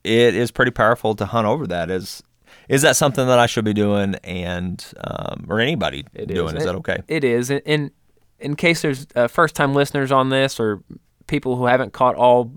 [0.03, 1.89] it is pretty powerful to hunt over that.
[1.89, 2.23] Is
[2.67, 6.55] is that something that I should be doing, and um, or anybody doing?
[6.55, 6.97] Is It- that okay?
[7.07, 7.49] It is.
[7.49, 7.91] And in
[8.39, 10.81] in case there's uh, first time listeners on this or
[11.27, 12.51] people who haven't caught all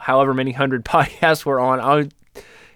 [0.00, 2.08] however many hundred podcasts we're on, I'll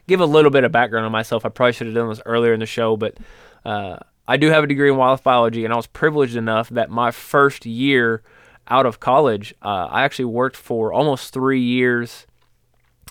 [0.07, 1.45] give a little bit of background on myself.
[1.45, 3.17] I probably should have done this earlier in the show, but
[3.65, 6.91] uh, I do have a degree in wildlife biology, and I was privileged enough that
[6.91, 8.23] my first year
[8.69, 12.27] out of college, uh, I actually worked for almost three years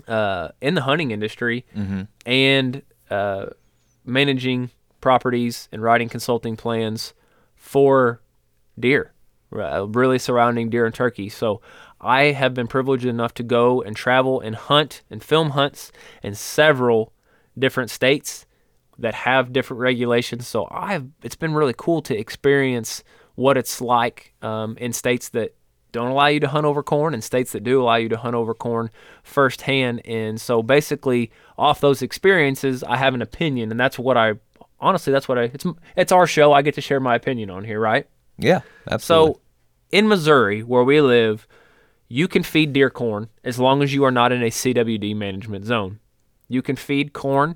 [0.08, 1.66] uh, in the hunting industry
[2.26, 3.48] and uh,
[4.06, 4.70] managing
[5.02, 7.14] properties and writing consulting plans
[7.56, 8.22] for
[8.80, 9.14] deer,
[9.54, 11.28] uh, really surrounding deer and turkey.
[11.30, 11.62] So
[12.02, 15.92] I have been privileged enough to go and travel and hunt and film hunts
[16.24, 17.14] in several
[17.58, 18.46] different states
[18.98, 20.48] that have different regulations.
[20.48, 23.04] So I've it's been really cool to experience
[23.36, 25.56] what it's like um, in states that
[25.92, 28.36] don't allow you to hunt over corn and states that do allow you to hunt
[28.36, 28.90] over corn
[29.24, 30.02] firsthand.
[30.06, 34.34] And so basically, off those experiences, I have an opinion, and that's what I
[34.80, 36.54] honestly that's what I it's it's our show.
[36.54, 38.08] I get to share my opinion on here, right?
[38.38, 39.34] Yeah, absolutely.
[39.34, 39.42] So
[39.92, 41.48] in Missouri, where we live,
[42.12, 45.64] you can feed deer corn as long as you are not in a CWD management
[45.64, 46.00] zone.
[46.50, 47.56] You can feed corn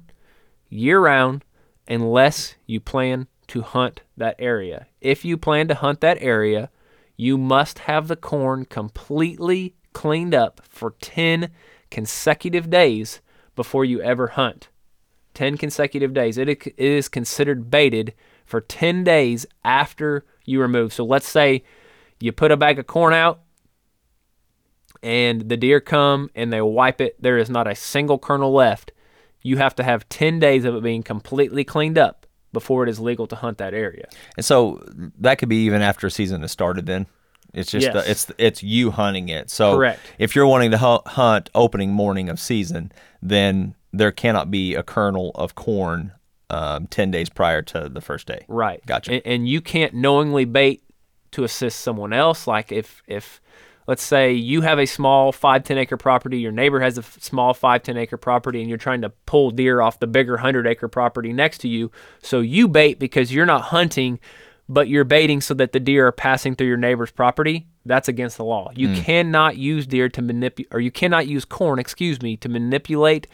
[0.69, 1.43] year round
[1.89, 4.87] unless you plan to hunt that area.
[5.01, 6.69] If you plan to hunt that area,
[7.17, 11.51] you must have the corn completely cleaned up for 10
[11.91, 13.19] consecutive days
[13.57, 14.69] before you ever hunt.
[15.33, 16.37] 10 consecutive days.
[16.37, 18.13] It is considered baited
[18.45, 20.93] for 10 days after you remove.
[20.93, 21.65] So let's say
[22.21, 23.41] you put a bag of corn out
[25.05, 27.21] and the deer come and they wipe it.
[27.21, 28.91] There is not a single kernel left.
[29.43, 32.99] You have to have 10 days of it being completely cleaned up before it is
[32.99, 34.07] legal to hunt that area.
[34.35, 34.83] And so
[35.19, 37.05] that could be even after a season has started then.
[37.53, 37.93] It's just Yes.
[37.93, 39.51] the, it's it's you hunting it.
[39.51, 39.99] So Correct.
[40.17, 42.91] if you're wanting to hunt opening morning of season,
[43.21, 46.11] then there cannot be a kernel of corn
[46.49, 48.43] um, 10 days prior to the first day.
[48.47, 48.83] Right.
[48.85, 49.13] Gotcha.
[49.13, 50.83] And, and you can't knowingly bait
[51.31, 52.47] to assist someone else.
[52.47, 53.39] Like if if
[53.87, 57.17] let's say you have a small five ten acre property, your neighbor has a f-
[57.21, 60.67] small five ten acre property, and you're trying to pull deer off the bigger hundred
[60.67, 61.91] acre property next to you.
[62.21, 64.19] So you bait because you're not hunting,
[64.67, 67.67] but you're baiting so that the deer are passing through your neighbor's property.
[67.85, 68.71] That's against the law.
[68.75, 73.27] You cannot use deer to manipulate, or you cannot use corn, excuse me, to manipulate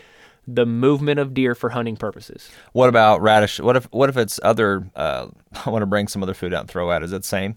[0.47, 2.49] the movement of deer for hunting purposes.
[2.73, 3.59] What about radish?
[3.59, 5.27] What if what if it's other uh,
[5.65, 7.03] I want to bring some other food out and throw out.
[7.03, 7.55] Is the same?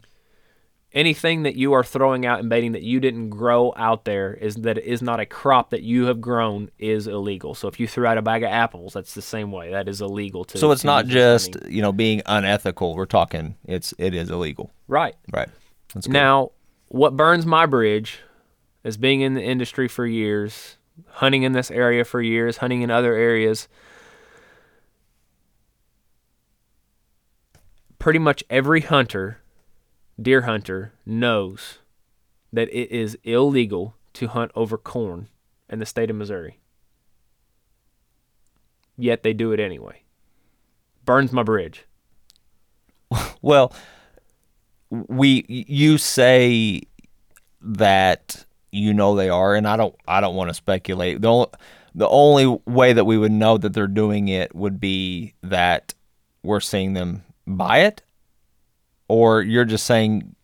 [0.94, 4.54] Anything that you are throwing out and baiting that you didn't grow out there is
[4.56, 7.54] that it is not a crop that you have grown is illegal.
[7.54, 9.72] So if you threw out a bag of apples, that's the same way.
[9.72, 10.58] That is illegal to.
[10.58, 12.94] So it's not just, you know, being unethical.
[12.94, 14.72] We're talking it's it is illegal.
[14.86, 15.48] right Right.
[15.92, 16.12] That's good.
[16.12, 16.52] now.
[16.88, 18.20] What burns my bridge
[18.84, 20.76] is being in the industry for years,
[21.08, 23.66] hunting in this area for years, hunting in other areas.
[27.98, 29.40] Pretty much every hunter
[30.20, 31.78] deer hunter knows
[32.52, 35.28] that it is illegal to hunt over corn
[35.68, 36.60] in the state of Missouri.
[38.96, 40.02] Yet they do it anyway.
[41.04, 41.84] Burns my bridge.
[43.42, 43.74] Well,
[44.88, 46.80] we you say
[47.60, 51.20] that you know they are, and I don't I don't want to speculate.
[51.20, 51.48] The only,
[51.94, 55.92] the only way that we would know that they're doing it would be that
[56.42, 58.02] we're seeing them buy it,
[59.08, 60.34] or you're just saying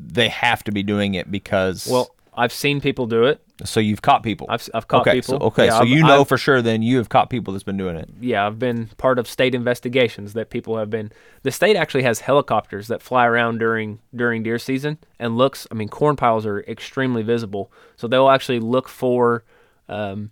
[0.00, 3.40] they have to be doing it because Well, I've seen people do it.
[3.64, 4.46] so you've caught people.
[4.48, 5.38] I've, I've caught okay, people.
[5.38, 7.52] so okay, Yeah, so I've- you know I've- for sure then you have caught people
[7.52, 8.08] that's been doing it.
[8.20, 11.12] yeah, I've been part of state investigations that people have been.
[11.42, 15.66] The state actually has helicopters that fly around during during deer season and looks.
[15.70, 19.44] I mean, corn piles are extremely visible, so they'll actually look for
[19.88, 20.30] um,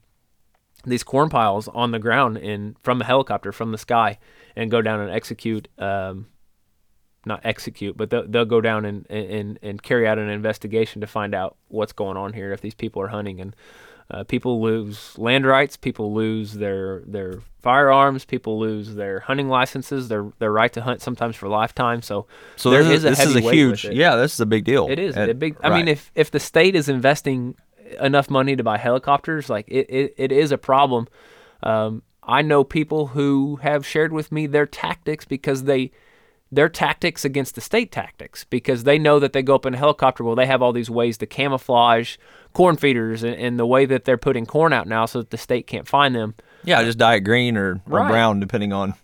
[0.84, 4.18] these corn piles on the ground and from a helicopter from the sky
[4.56, 5.68] and go down and execute.
[5.78, 6.26] Um,
[7.26, 11.06] not execute, but they'll, they'll go down and, and and carry out an investigation to
[11.06, 12.52] find out what's going on here.
[12.52, 13.54] If these people are hunting and
[14.11, 20.09] uh, people lose land rights, people lose their their firearms, people lose their hunting licenses,
[20.09, 22.00] their their right to hunt sometimes for lifetime.
[22.02, 24.64] So, So there this is a this is a huge yeah, this is a big
[24.64, 24.88] deal.
[24.88, 25.56] It is And- a big.
[25.62, 25.76] I right.
[25.76, 27.54] mean, if if the state is investing
[28.00, 31.06] enough money to buy helicopters, like it, it, it is a problem.
[31.62, 35.90] Um, I know people who have shared with me their tactics because they
[36.52, 39.76] their tactics against the state tactics because they know that they go up in a
[39.76, 40.24] helicopter.
[40.24, 42.16] Well, they have all these ways to camouflage
[42.52, 45.38] corn feeders and, and the way that they're putting corn out now so that the
[45.38, 46.34] state can't find them.
[46.64, 48.08] Yeah, just dye it green or, or Right.
[48.08, 48.94] brown, depending on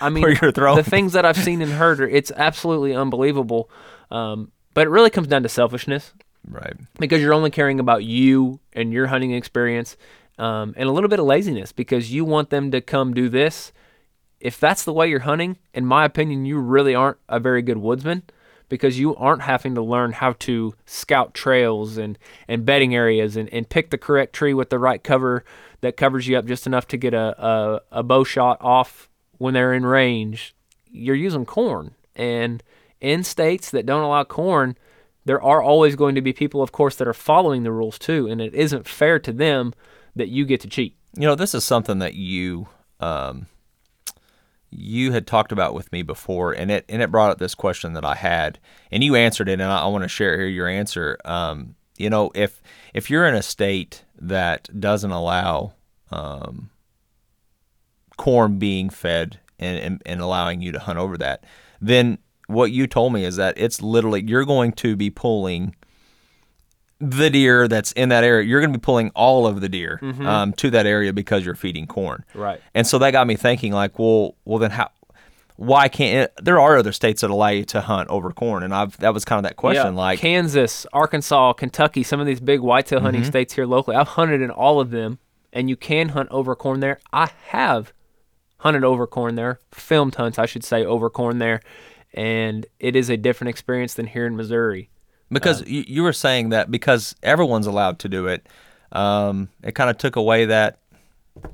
[0.00, 0.76] I mean, where you're throwing.
[0.76, 3.70] the things that I've seen and heard, are, it's absolutely unbelievable.
[4.10, 6.12] Um, but it really comes down to selfishness
[6.48, 6.74] right.
[6.98, 9.96] because you're only caring about you and your hunting experience
[10.38, 13.72] um, and a little bit of laziness because you want them to come do this.
[14.40, 17.78] If that's the way you're hunting, in my opinion, you really aren't a very good
[17.78, 18.22] woodsman
[18.68, 23.48] because you aren't having to learn how to scout trails and, and bedding areas and,
[23.52, 25.44] and pick the correct tree with the right cover
[25.80, 29.54] that covers you up just enough to get a, a, a bow shot off when
[29.54, 30.54] they're in range.
[30.90, 31.94] You're using corn.
[32.14, 32.62] And
[33.00, 34.76] in states that don't allow corn,
[35.24, 38.26] there are always going to be people, of course, that are following the rules too,
[38.26, 39.74] and it isn't fair to them
[40.16, 40.96] that you get to cheat.
[41.14, 43.46] You know, this is something that you um,
[44.70, 47.94] you had talked about with me before, and it and it brought up this question
[47.94, 48.58] that I had,
[48.90, 51.18] and you answered it, and I, I want to share here your answer.
[51.24, 52.62] Um, you know, if
[52.94, 55.74] if you're in a state that doesn't allow
[56.10, 56.70] um,
[58.16, 61.44] corn being fed and, and and allowing you to hunt over that,
[61.80, 65.74] then what you told me is that it's literally you're going to be pulling
[67.00, 68.44] the deer that's in that area.
[68.46, 71.54] You're going to be pulling all of the deer um, to that area because you're
[71.54, 72.24] feeding corn.
[72.34, 72.60] Right.
[72.74, 74.90] And so that got me thinking, like, well, well, then how?
[75.56, 78.62] Why can't there are other states that allow you to hunt over corn?
[78.62, 82.26] And I've that was kind of that question, Yeah, like, Kansas, Arkansas, Kentucky, some of
[82.26, 83.28] these big whitetail hunting Mm-hmm.
[83.30, 83.96] states here locally.
[83.96, 85.18] I've hunted in all of them,
[85.52, 87.00] and you can hunt over corn there.
[87.12, 87.92] I have
[88.58, 91.60] hunted over corn there, filmed hunts, I should say, over corn there,
[92.14, 94.90] and it is a different experience than here in Missouri.
[95.30, 98.46] Because you, you were saying that because everyone's allowed to do it,
[98.92, 100.78] um, it kind of took away that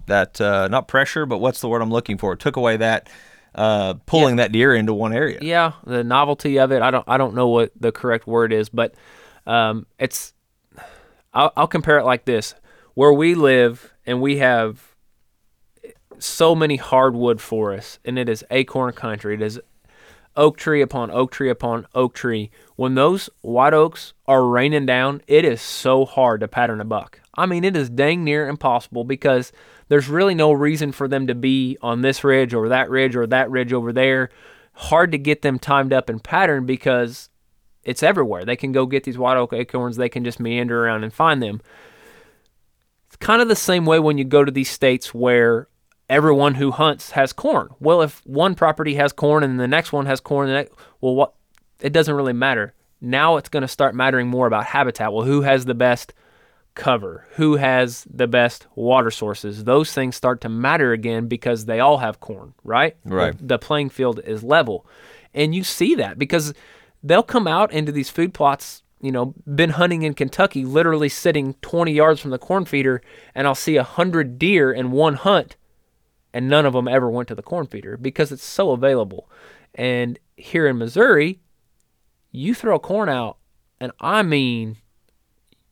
[0.07, 2.33] that uh, not pressure, but what's the word I'm looking for?
[2.33, 3.09] It took away that
[3.55, 5.39] uh, pulling that deer into one area.
[5.41, 6.83] Yeah, the novelty of it.
[6.83, 7.05] I don't.
[7.09, 8.95] I don't know what the correct word is, but
[9.47, 10.33] um, it's.
[11.33, 12.55] I'll, I'll compare it like this:
[12.95, 14.95] where we live, and we have
[16.19, 19.35] so many hardwood forests, and it is acorn country.
[19.35, 19.61] It is
[20.37, 22.51] oak tree upon oak tree upon oak tree.
[22.77, 27.20] When those white oaks are raining down, it is so hard to pattern a buck.
[27.37, 29.53] I mean, it is dang near impossible because
[29.88, 33.27] there's really no reason for them to be on this ridge or that ridge or
[33.27, 34.31] that ridge over there.
[34.75, 37.29] Hard to get them timed up and patterned because
[37.85, 38.44] it's everywhere.
[38.44, 41.42] They can go get these white oak acorns, they can just meander around and find
[41.42, 41.61] them.
[43.07, 45.68] It's kind of the same way when you go to these states where
[46.09, 47.69] everyone who hunts has corn.
[47.81, 51.14] Well, if one property has corn and the next one has corn, the next, well,
[51.14, 51.35] what?
[51.81, 52.75] It doesn't really matter.
[53.01, 55.12] Now it's going to start mattering more about habitat.
[55.12, 56.14] Well, who has the best
[56.75, 57.27] cover?
[57.33, 59.64] Who has the best water sources?
[59.64, 62.97] Those things start to matter again because they all have corn, right?
[63.05, 63.37] Right.
[63.37, 64.87] The, the playing field is level.
[65.35, 66.55] And you see that because
[67.03, 71.55] they'll come out into these food plots, you know, been hunting in Kentucky, literally sitting
[71.61, 73.03] 20 yards from the corn feeder,
[73.35, 75.57] and I'll see a 100 deer in one hunt
[76.35, 79.31] and none of them ever went to the corn feeder because it's so available.
[79.75, 81.38] And here in Missouri,
[82.33, 83.38] you throw corn out,
[83.81, 84.77] and I mean,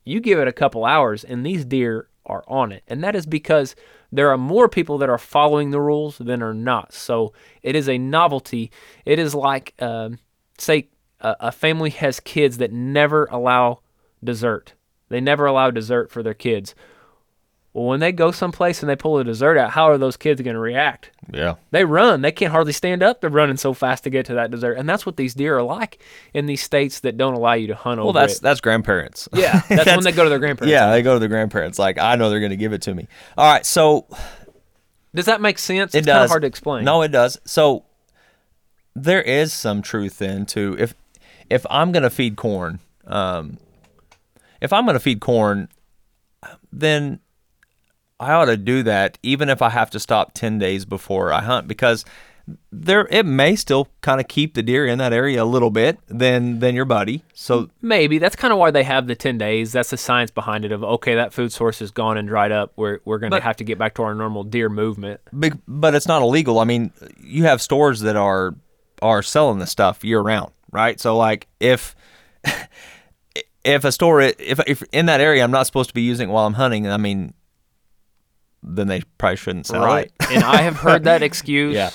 [0.04, 2.84] you give it a couple hours, and these deer are on it.
[2.86, 3.74] And that is because
[4.12, 6.92] there are more people that are following the rules than are not.
[6.92, 8.70] So it is a novelty.
[9.04, 10.20] It is like, um,
[10.58, 10.88] say,
[11.20, 13.80] a, a family has kids that never allow
[14.22, 14.74] dessert.
[15.08, 16.76] They never allow dessert for their kids.
[17.74, 20.42] Well, when they go someplace and they pull a dessert out, how are those kids
[20.42, 21.10] going to react?
[21.32, 21.54] Yeah.
[21.70, 22.20] They run.
[22.20, 23.22] They can't hardly stand up.
[23.22, 25.62] They're running so fast to get to that dessert, and that's what these deer are
[25.62, 26.02] like
[26.34, 28.42] in these states that don't allow you to hunt Well, over that's it.
[28.42, 29.26] that's grandparents.
[29.32, 30.70] Yeah, that's, when they go to their grandparents.
[30.70, 31.78] Yeah, they go to their grandparents.
[31.78, 33.08] Like I know they're going to give it to me.
[33.38, 34.06] All right, so
[35.14, 35.94] Does that make sense?
[35.94, 36.12] it it's does.
[36.14, 36.84] kind of hard to explain.
[36.84, 37.38] No, it does.
[37.46, 37.84] So
[38.94, 40.94] there is some truth in to if
[41.48, 43.56] if I'm going to feed corn, um,
[44.60, 45.68] if I'm going to feed corn,
[46.70, 47.20] then
[48.22, 51.40] I ought to do that even if I have to stop 10 days before I
[51.40, 52.04] hunt because
[52.70, 55.98] there it may still kind of keep the deer in that area a little bit
[56.08, 57.22] than than your buddy.
[57.34, 59.72] So Maybe that's kind of why they have the ten days.
[59.72, 60.72] That's the science behind it.
[60.72, 62.72] Of okay, that food source is gone and dried up.
[62.76, 65.20] We're we're going to have to get back to our normal deer movement.
[65.38, 66.58] Big, but it's not illegal.
[66.58, 68.54] I mean, you have stores that are
[69.00, 70.98] are selling this stuff year round, right?
[70.98, 71.94] So like if
[73.64, 76.32] if a store if if in that area I'm not supposed to be using it
[76.32, 77.34] while I'm hunting, I mean,
[78.62, 80.06] then they probably shouldn't sell right.
[80.20, 80.26] it.
[80.30, 81.74] and I have heard that excuse.
[81.74, 81.90] Yeah.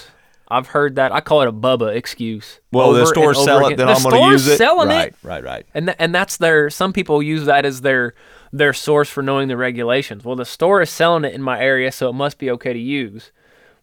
[0.49, 1.12] I've heard that.
[1.12, 2.62] I call it a Bubba excuse.
[2.71, 4.58] Well, the stores sell it, then the I'm going to use it.
[4.58, 5.15] selling right, it.
[5.21, 5.65] right, right.
[5.73, 6.69] And th- and that's their.
[6.69, 8.13] Some people use that as their
[8.53, 10.23] their source for knowing the regulations.
[10.23, 12.80] Well, the store is selling it in my area, so it must be okay to
[12.80, 13.34] use.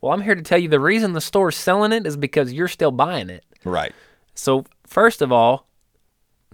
[0.00, 2.68] Well, I'm here to tell you the reason the store's selling it is because you're
[2.68, 3.44] still buying it.
[3.64, 3.92] Right.
[4.34, 5.66] So first of all,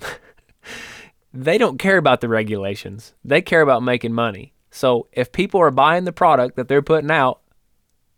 [1.33, 3.15] they don't care about the regulations.
[3.25, 4.55] They care about making money.
[4.71, 7.41] So if people are buying the product that they're putting out,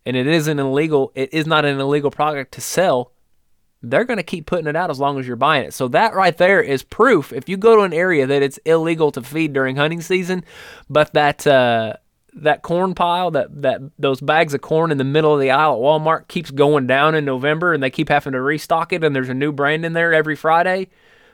[0.05, 3.13] and it isn't illegal, it is not an illegal product to sell.
[3.83, 5.75] They're going to keep putting it out as long as you're buying it.
[5.75, 7.33] So that right there is proof.
[7.33, 10.45] If you go to an area that it's illegal to feed during hunting season,
[10.89, 11.95] but that uh,
[12.35, 15.75] that corn pile, that that those bags of corn in the middle of the aisle
[15.75, 19.15] at Walmart keeps going down in November, and they keep having to restock it, and
[19.15, 20.89] there's a new brand in there every Friday.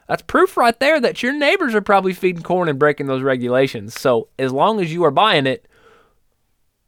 [0.09, 3.99] That's proof right there that your neighbors are probably feeding corn and breaking those regulations.
[3.99, 5.67] So as long as you are buying it,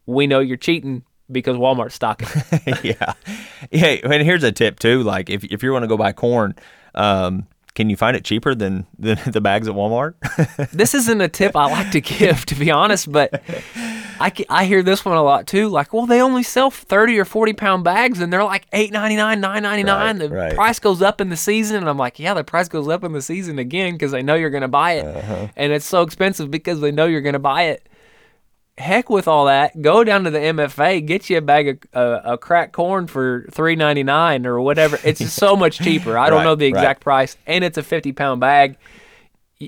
[0.05, 2.27] we know you're cheating because Walmart's stocking.
[2.51, 2.83] it.
[2.99, 3.13] yeah.
[3.71, 4.11] Yeah.
[4.11, 5.03] And here's a tip too.
[5.03, 6.55] Like if if you want to go buy corn,
[6.95, 10.15] um, can you find it cheaper than, than the bags at Walmart?
[10.71, 13.41] this isn't a tip I like to give, to be honest, but
[14.21, 15.67] I, I hear this one a lot too.
[15.69, 19.85] Like, well, they only sell 30 or 40 pound bags and they're like $8.99, $9.99.
[19.87, 20.53] Right, the right.
[20.55, 21.77] price goes up in the season.
[21.77, 24.35] And I'm like, yeah, the price goes up in the season again because they know
[24.35, 25.05] you're going to buy it.
[25.05, 25.47] Uh-huh.
[25.55, 27.87] And it's so expensive because they know you're going to buy it.
[28.77, 29.81] heck with all that.
[29.81, 33.45] Go down to the MFA, get you a bag of uh, a cracked corn for
[33.51, 34.97] three ninety nine or whatever.
[35.03, 36.17] It's just so much cheaper.
[36.17, 38.77] I don't Right, know the exact price, and it's a fifty pound bag.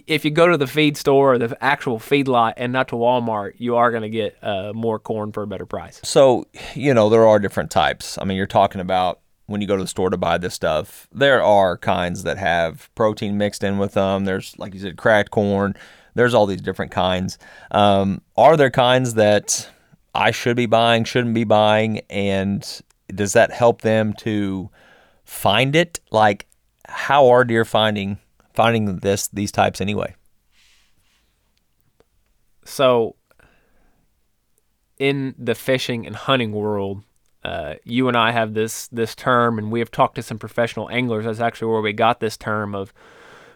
[0.07, 2.95] If you go to the feed store or the actual feed lot and not to
[2.95, 6.01] Walmart, you are going to get uh, more corn for a better price.
[6.03, 8.17] So, you know, there are different types.
[8.17, 11.07] I mean, you're talking about when you go to the store to buy this stuff,
[11.11, 14.25] there are kinds that have protein mixed in with them.
[14.25, 15.75] There's, like you said, cracked corn.
[16.15, 17.37] There's all these different kinds.
[17.71, 19.69] Um, are there kinds that
[20.15, 21.99] I should be buying, shouldn't be buying?
[22.09, 22.67] And
[23.13, 24.69] does that help them to
[25.25, 25.99] find it?
[26.09, 26.47] Like,
[26.87, 28.17] how are deer finding
[28.53, 30.15] finding this these types anyway?
[32.65, 33.15] So,
[34.97, 37.03] in the fishing and hunting world,
[37.43, 40.89] uh, you and I have this this term, and we have talked to some professional
[40.89, 41.25] anglers.
[41.25, 42.93] That's actually where we got this term of.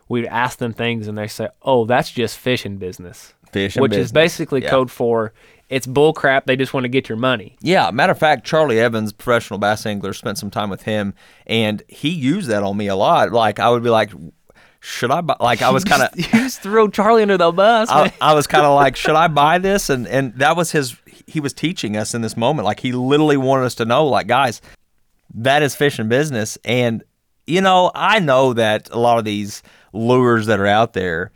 [0.10, 4.12] We'd ask them things, and they say, "Oh, that's just fishing business," Fishing which is
[4.14, 4.70] basically Yeah.
[4.70, 5.34] code for
[5.70, 6.46] it's bull crap.
[6.46, 7.58] They just want to get your money.
[7.62, 11.14] Yeah, matter of fact, Charlie Evans, professional bass angler, spent some time with him,
[11.46, 13.34] and he used that on me a lot.
[13.34, 14.12] Like I would be like,
[14.80, 17.90] "Should I buy?" Like I was kind of, you just throw Charlie under the bus.
[17.90, 18.14] I.
[18.22, 20.96] I was kind of like, "Should I buy this?" And and that was his.
[21.26, 22.66] He was teaching us in this moment.
[22.66, 24.62] Like he literally wanted us to know, like, guys,
[25.36, 26.58] that is fishing business.
[26.64, 27.04] And
[27.46, 29.64] you know, I know that a lot of these
[29.94, 31.32] lures that are out there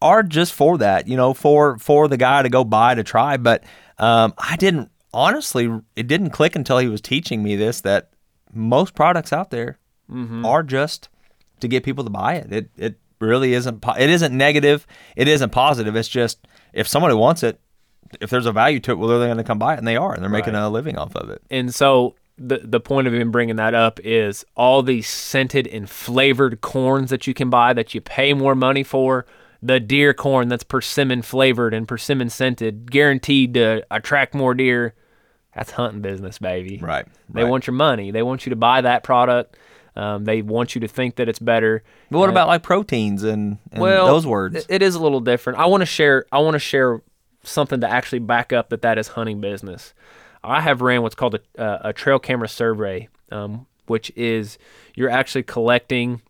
[0.00, 3.36] are just for that, you know, for for the guy to go buy to try.
[3.36, 3.64] But
[3.98, 8.10] um, I didn't honestly, it didn't click until he was teaching me this that
[8.52, 9.78] most products out there
[10.44, 11.08] are just
[11.60, 12.52] to get people to buy it.
[12.52, 13.80] It it really isn't.
[13.80, 14.86] Po- it isn't negative.
[15.16, 15.96] It isn't positive.
[15.96, 17.60] It's just if somebody wants it,
[18.20, 19.96] if there's a value to it, well, they're going to come buy it, and they
[19.96, 21.42] are, and they're making a living off of it.
[21.50, 25.90] And so the the point of him bringing that up is all these scented and
[25.90, 29.26] flavored corns that you can buy that you pay more money for.
[29.60, 34.94] The deer corn that's persimmon flavored and persimmon scented, guaranteed to attract more deer.
[35.52, 36.78] That's hunting business, baby.
[36.80, 37.50] Right, They right.
[37.50, 38.12] want your money.
[38.12, 39.56] They want you to buy that product.
[39.98, 41.82] Um, they want you to think that it's better.
[42.10, 44.54] But what about like proteins and, and well, those words?
[44.56, 45.58] it- it is a little different.
[45.58, 46.24] I want to share.
[46.30, 47.02] I want to share
[47.42, 49.94] something to actually back up that that is hunting business.
[50.44, 54.56] I have ran what's called a, uh, a trail camera survey, um, which is
[54.94, 56.22] you're actually collecting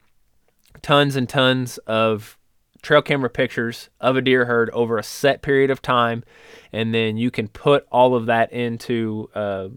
[0.82, 2.36] tons and tons of
[2.80, 6.24] trail camera pictures of a deer herd over a set period of time,
[6.72, 9.68] and then you can put all of that into uh,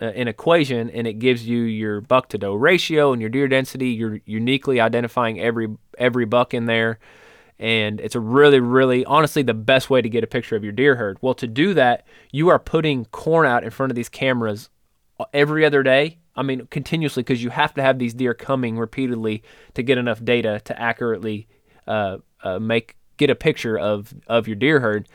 [0.00, 3.48] uh, an equation, and it gives you your buck to doe ratio and your deer
[3.48, 3.90] density.
[3.90, 6.98] You're uniquely identifying every every buck in there,
[7.58, 10.72] and it's a really, really, honestly, the best way to get a picture of your
[10.72, 11.18] deer herd.
[11.20, 14.70] Well, to do that, you are putting corn out in front of these cameras
[15.34, 16.18] every other day.
[16.34, 19.42] I mean, continuously, because you have to have these deer coming repeatedly
[19.74, 21.48] to get enough data to accurately
[21.86, 25.08] uh, uh, make get a picture of of your deer herd.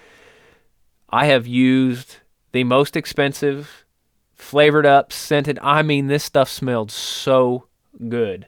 [1.10, 2.18] I have used
[2.52, 3.85] the most expensive,
[4.36, 5.58] flavored up, scented.
[5.62, 7.68] I mean, this stuff smelled so
[8.08, 8.46] good.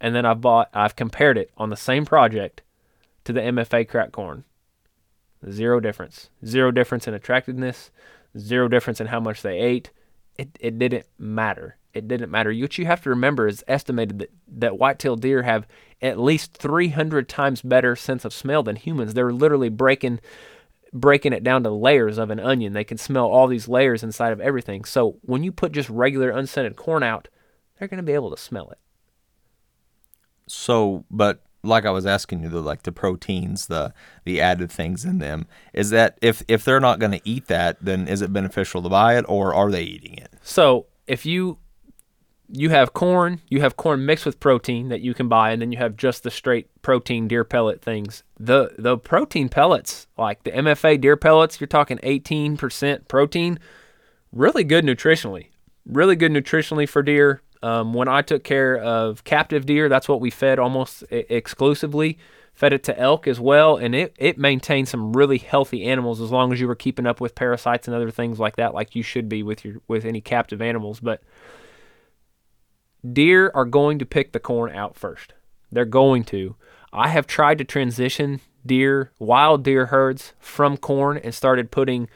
[0.00, 2.62] And then I've bought, I've compared it on the same project
[3.24, 4.44] to the MFA crack corn.
[5.50, 6.30] Zero difference.
[6.46, 7.90] Zero difference in attractiveness.
[8.38, 9.90] Zero difference in how much they ate.
[10.38, 11.76] It, it didn't matter.
[11.92, 12.52] It didn't matter.
[12.52, 15.66] What you have to remember is estimated that, that white-tailed deer have
[16.00, 19.12] at least 300 times better sense of smell than humans.
[19.12, 20.20] They're literally breaking
[20.92, 22.72] breaking it down to layers of an onion.
[22.72, 24.84] They can smell all these layers inside of everything.
[24.84, 27.28] So when you put just regular unscented corn out,
[27.78, 28.78] they're going to be able to smell it.
[30.46, 33.92] So, but like I was asking you, the like the proteins, the
[34.24, 37.76] the added things in them, is that if if they're not going to eat that,
[37.80, 40.32] then is it beneficial to buy it, or are they eating it?
[40.42, 41.58] So if you
[42.52, 45.72] you have corn, you have corn mixed with protein that you can buy, and then
[45.72, 48.22] you have just the straight protein deer pellet things.
[48.38, 53.58] The the protein pellets, like the MFA deer pellets, you're talking 18% protein.
[54.32, 55.48] Really good nutritionally.
[55.86, 57.42] Really good nutritionally for deer.
[57.62, 62.18] Um, when I took care of captive deer, that's what we fed almost e- exclusively.
[62.54, 66.30] Fed it to elk as well, and it, it maintained some really healthy animals as
[66.30, 69.02] long as you were keeping up with parasites and other things like that, like you
[69.02, 71.00] should be with your with any captive animals.
[71.00, 71.22] But
[73.08, 75.34] deer are going to pick the corn out first.
[75.70, 76.56] They're going to.
[76.92, 82.08] I have tried to transition deer, wild deer herds from corn and started putting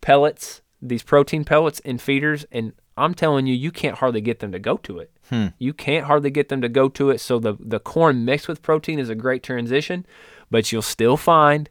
[0.00, 4.52] pellets, these protein pellets in feeders and I'm telling you you can't hardly get them
[4.52, 5.10] to go to it.
[5.28, 5.48] Hmm.
[5.58, 8.62] You can't hardly get them to go to it so the the corn mixed with
[8.62, 10.06] protein is a great transition,
[10.50, 11.68] but you'll still find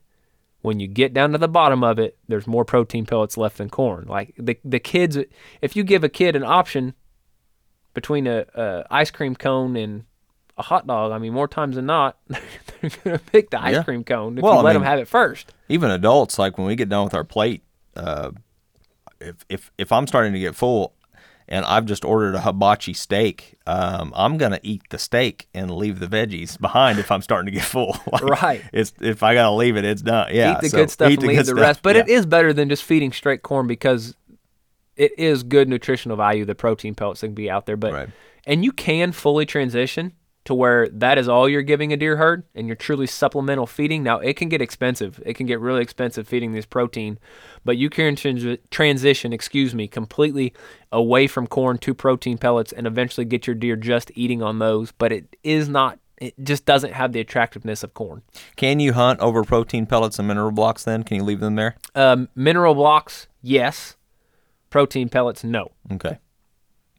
[0.61, 3.69] when you get down to the bottom of it, there's more protein pellets left than
[3.69, 4.05] corn.
[4.07, 5.17] Like the the kids,
[5.61, 6.93] if you give a kid an option
[7.95, 10.03] between a, a ice cream cone and
[10.57, 12.39] a hot dog, I mean, more times than not, they're
[13.03, 13.83] going to pick the ice Yeah.
[13.83, 15.53] cream cone if Well, you I let mean- them have it first.
[15.67, 17.63] even adults, like when we get done with our plate,
[17.95, 18.29] uh,
[19.19, 20.93] if if if I'm starting to get full,
[21.47, 25.99] and I've just ordered a hibachi steak, um, I'm gonna eat the steak and leave
[25.99, 27.95] the veggies behind if I'm starting to get full.
[28.11, 28.63] Like, Right.
[28.73, 30.29] It's if I gotta leave it, it's done.
[30.33, 30.55] Yeah.
[30.57, 31.57] eat the so good stuff and leave the stuff.
[31.59, 31.79] rest.
[31.81, 32.01] But Yeah.
[32.03, 34.15] it is better than just feeding straight corn because
[34.97, 37.77] it is good nutritional value, the protein pellets that can be out there.
[37.77, 38.09] But Right.
[38.45, 40.13] and you can fully transition
[40.45, 44.03] to where that is all you're giving a deer herd and you're truly supplemental feeding.
[44.03, 45.19] Now it can get expensive.
[45.25, 47.17] It can get really expensive feeding this protein,
[47.65, 50.53] but you can trans- transition, excuse me, completely
[50.91, 54.91] away from corn to protein pellets and eventually get your deer just eating on those.
[54.91, 55.97] But it is not.
[56.21, 58.21] It just doesn't have the attractiveness of corn.
[58.55, 60.83] Can you hunt over protein pellets and mineral blocks?
[60.85, 61.75] Then can you leave them there?
[61.95, 63.97] Um, mineral blocks, yes.
[64.75, 65.71] Protein pellets, no.
[65.89, 66.17] Okay.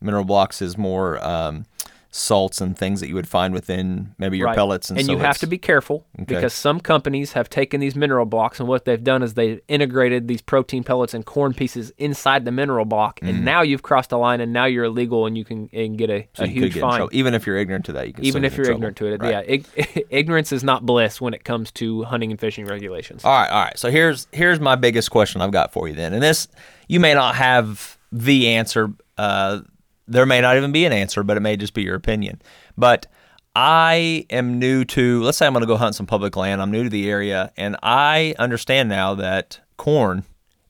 [0.00, 1.66] Mineral blocks is more um,
[2.10, 4.56] salts and things that you would find within maybe your Right.
[4.56, 6.24] pellets, and, so And you have to be careful Okay.
[6.36, 10.26] because some companies have taken these mineral blocks and what they've done is they've integrated
[10.26, 14.16] these protein pellets and corn pieces inside the mineral block, and now you've crossed the
[14.16, 16.26] line, and now you're illegal, and you can and get a, Mm.
[16.32, 16.96] so a huge get fine.
[16.96, 17.10] trouble.
[17.14, 18.06] even if you're ignorant to that.
[18.06, 19.20] You can Even if you're in ignorant to it.
[19.20, 19.32] Right.
[19.32, 19.40] yeah.
[19.54, 23.22] Ig- ignorance is not bliss when it comes to hunting and fishing regulations.
[23.22, 23.78] All right, all right.
[23.78, 26.48] So here's here's my biggest question I've got for you then, and this
[26.86, 28.92] you may not have the answer.
[29.18, 29.60] Uh,
[30.08, 32.40] there may not even be an answer, but it may just be your opinion.
[32.76, 33.06] But
[33.54, 35.22] I am new to.
[35.22, 36.60] Let's say I'm going to go hunt some public land.
[36.60, 40.24] I'm new to the area, and I understand now that corn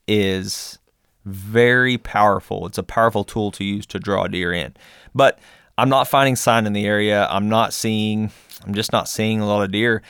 [0.06, 0.78] is
[1.24, 2.66] very powerful.
[2.66, 4.74] It's a powerful tool to use to draw deer in.
[5.14, 5.38] But
[5.76, 7.26] I'm not finding sign in the area.
[7.28, 8.30] I'm not seeing.
[8.64, 10.02] I'm just not seeing a lot of deer.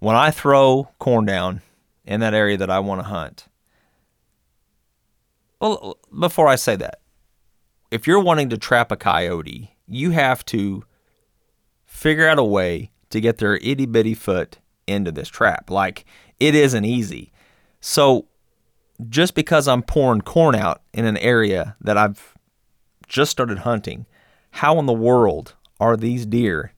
[0.00, 1.60] When I throw corn down
[2.04, 3.46] in that area that I want to hunt.
[5.62, 6.98] Well, before I say that,
[7.92, 10.82] if you're wanting to trap a coyote, you have to
[11.84, 14.58] figure out a way to get their itty bitty foot
[14.88, 15.70] into this trap.
[15.70, 16.04] Like
[16.40, 17.30] it isn't easy.
[17.80, 18.26] So
[19.08, 22.34] just because I'm pouring corn out in an area that I've
[23.06, 24.06] just started hunting,
[24.50, 26.72] how in the world are these deer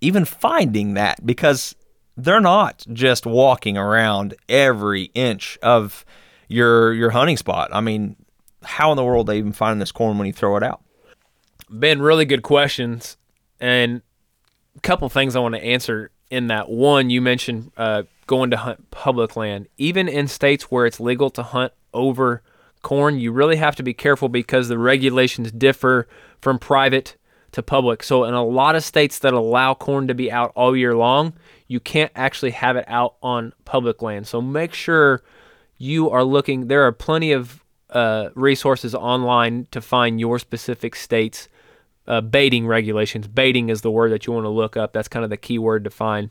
[0.00, 1.26] even finding that?
[1.26, 1.74] Because
[2.16, 6.06] they're not just walking around every inch of
[6.48, 7.70] your your hunting spot.
[7.72, 8.16] I mean,
[8.62, 10.82] how in the world they even finding this corn when you throw it out?
[11.70, 13.16] Ben, really good questions,
[13.60, 14.02] and
[14.76, 16.68] a couple things I want to answer in that.
[16.68, 19.68] One, you mentioned uh, going to hunt public land.
[19.78, 22.42] Even in states where it's legal to hunt over
[22.82, 26.06] corn, you really have to be careful because the regulations differ
[26.40, 27.16] from private
[27.52, 28.02] to public.
[28.02, 31.34] So, in a lot of states that allow corn to be out all year long,
[31.68, 34.26] you can't actually have it out on public land.
[34.26, 35.22] So, make sure
[35.78, 36.68] you are looking.
[36.68, 41.48] There are plenty of uh, resources online to find your specific state's
[42.06, 43.28] uh, baiting regulations.
[43.28, 44.92] Baiting is the word that you want to look up.
[44.92, 46.30] That's kind of the key word to find.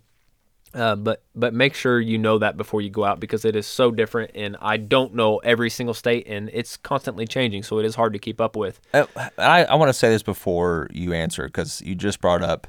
[0.73, 3.67] Uh, but but make sure you know that before you go out because it is
[3.67, 7.85] so different, and I don't know every single state, and it's constantly changing, so it
[7.85, 8.79] is hard to keep up with.
[8.91, 9.05] Uh,
[9.37, 12.65] I, I want to say this before you answer because you just brought up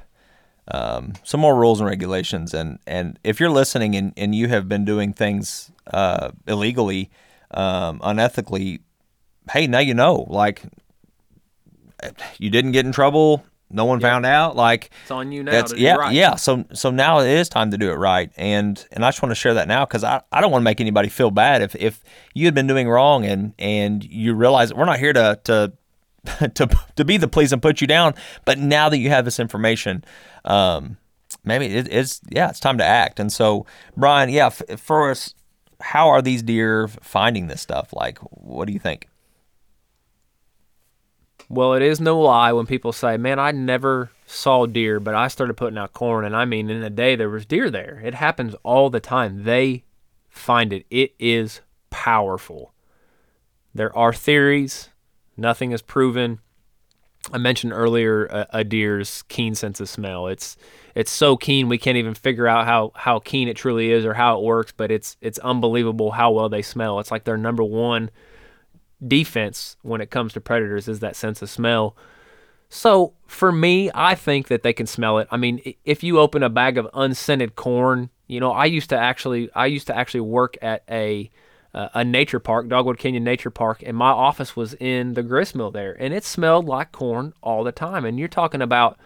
[0.68, 4.68] um, some more rules and regulations, and, and if you're listening and, and you have
[4.68, 7.10] been doing things uh, illegally,
[7.50, 8.80] um, unethically,
[9.50, 10.26] hey, now you know.
[10.28, 10.62] Like
[12.38, 14.56] you didn't get in trouble, no one found out.
[14.56, 15.52] Like It's on you now.
[15.52, 16.12] that's yeah, right.
[16.14, 16.36] yeah.
[16.36, 19.30] So so now it is time to do it right, and and I just want
[19.30, 21.74] to share that now because I, I don't want to make anybody feel bad if
[21.74, 22.02] if
[22.34, 25.72] you had been doing wrong and and you realize we're not here to to
[26.54, 29.40] to to be the police and put you down, but now that you have this
[29.40, 30.04] information,
[30.45, 30.97] um,
[31.45, 33.20] maybe it, it's yeah, it's time to act.
[33.20, 33.66] And so
[33.97, 35.34] Brian, yeah, f- for us,
[35.80, 37.92] how are these deer finding this stuff?
[37.92, 39.09] Like, what do you think?
[41.49, 45.28] Well, it is no lie when people say, "Man, I never saw deer, but I
[45.28, 48.01] started putting out corn." And I mean, in a day there was deer there.
[48.05, 49.45] It happens all the time.
[49.45, 49.84] They
[50.30, 50.86] find it.
[50.90, 52.72] It is powerful.
[53.74, 54.88] There are theories.
[55.36, 56.40] Nothing is proven.
[57.32, 60.28] I mentioned earlier uh, a, a deer's keen sense of smell.
[60.28, 60.56] It's
[60.94, 64.14] it's so keen we can't even figure out how how keen it truly is or
[64.14, 64.72] how it works.
[64.76, 67.00] But it's it's unbelievable how well they smell.
[67.00, 68.10] It's like their number one
[69.06, 71.96] defense when it comes to predators is that sense of smell.
[72.68, 75.28] So for me, I think that they can smell it.
[75.30, 78.98] I mean, if you open a bag of unscented corn, you know, I used to
[78.98, 81.30] actually I used to actually work at a
[81.74, 85.56] uh, a nature park, Dogwood Canyon Nature Park, and my office was in the grist
[85.56, 88.04] mill there, and it smelled like corn all the time.
[88.04, 88.98] And you're talking about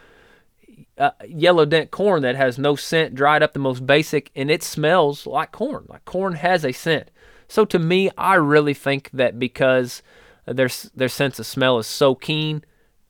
[0.98, 4.62] uh, yellow dent corn that has no scent, dried up the most basic, and it
[4.62, 5.86] smells like corn.
[5.88, 7.10] Like corn has a scent.
[7.48, 10.02] So to me, I really think that because
[10.44, 12.64] their their sense of smell is so keen,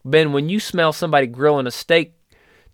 [0.04, 2.14] Ben, when you smell somebody grilling a steak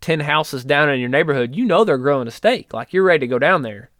[0.02, 2.74] ten houses down in your neighborhood, you know they're growing a steak.
[2.74, 3.90] Like you're ready to go down there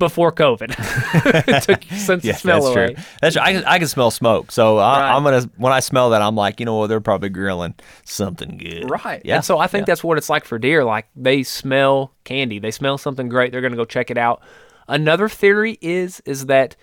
[0.00, 0.74] before COVID.
[1.48, 2.94] it took sense Yeah, of smell that's away.
[2.94, 3.04] true.
[3.20, 3.42] That's true.
[3.44, 5.14] I can, I can smell smoke, so I, Right.
[5.16, 6.88] I'm gonna when I smell that, I'm like, you know what?
[6.88, 7.74] They're probably grilling
[8.04, 8.90] something good.
[8.90, 9.22] Right.
[9.24, 9.36] Yeah.
[9.36, 10.84] And so I think that's what it's like for deer.
[10.84, 12.58] Like they smell candy.
[12.58, 13.52] They smell something great.
[13.52, 14.42] They're going to go check it out.
[14.88, 16.74] Another theory is is that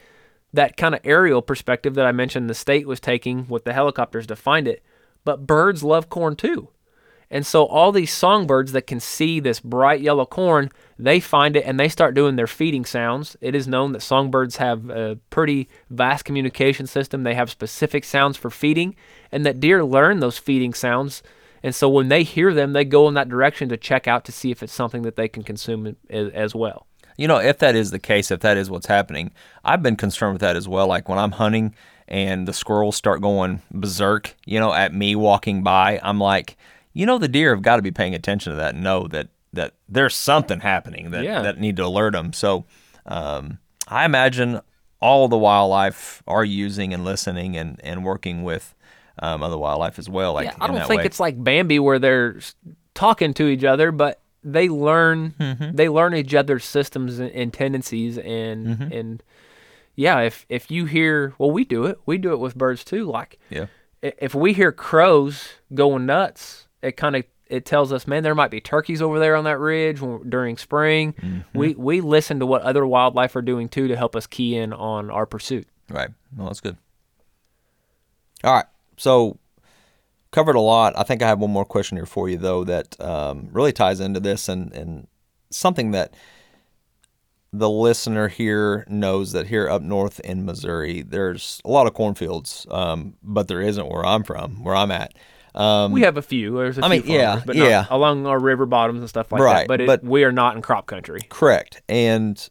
[0.54, 4.26] that kind of aerial perspective that I mentioned the state was taking with the helicopters
[4.28, 4.82] to find it.
[5.26, 6.70] But birds love corn too.
[7.30, 11.66] And so all these songbirds that can see this bright yellow corn, they find it
[11.66, 13.36] and they start doing their feeding sounds.
[13.42, 17.24] It is known that songbirds have a pretty vast communication system.
[17.24, 18.96] They have specific sounds for feeding
[19.32, 21.22] and that deer learn those feeding sounds.
[21.64, 24.32] And so when they hear them, they go in that direction to check out to
[24.32, 26.88] see if it's something that they can consume as, well.
[27.18, 29.32] You know, if that is the case, if that is what's happening,
[29.66, 30.88] I've been concerned with that as well.
[30.88, 31.76] Like when I'm hunting
[32.08, 36.56] and the squirrels start going berserk, you know, at me walking by, I'm like,
[36.98, 39.28] you know, the deer have got to be paying attention to that and know that
[39.54, 41.42] that there's something happening that Yeah.
[41.42, 42.34] that need to alert them.
[42.34, 42.66] So,
[43.06, 44.62] um, I imagine
[45.00, 48.74] all the wildlife are using and listening and and working with
[49.20, 50.34] um, other wildlife as well.
[50.34, 51.06] Like Yeah, I don't think way.
[51.06, 52.40] it's like Bambi where they're
[52.94, 55.76] talking to each other, but they learn Mm-hmm.
[55.76, 58.92] they learn each other's systems and, and tendencies and Mm-hmm.
[58.94, 59.24] and
[59.96, 62.00] yeah, if if you hear well, we do it.
[62.06, 63.06] We do it with birds too.
[63.06, 63.66] Like yeah.
[64.02, 68.52] if we hear crows going nuts, it kind of it tells us, man, there might
[68.52, 71.14] be turkeys over there on that ridge during spring.
[71.14, 71.58] Mm-hmm.
[71.58, 74.74] We we listen to what other wildlife are doing too to help us key in
[74.74, 75.68] on our pursuit.
[75.90, 76.10] Right.
[76.36, 76.78] Well, that's good.
[78.44, 78.66] All right.
[78.98, 79.40] So
[80.32, 80.94] covered a lot.
[80.98, 84.00] I think I have one more question here for you though that um, really ties
[84.00, 85.08] into this and and
[85.50, 86.14] something that
[87.54, 92.68] the listener here knows that here up north in Missouri, there's a lot of cornfields,
[92.70, 95.14] um, but there isn't where I'm from, where I'm at.
[95.58, 96.56] Um, We have a few.
[96.58, 97.82] There's a I few mean, yeah, but yeah.
[97.82, 99.68] not along our river bottoms and stuff like Right, that.
[99.68, 101.20] But, it, but- we are not in crop country.
[101.30, 101.82] Correct.
[101.90, 102.48] And,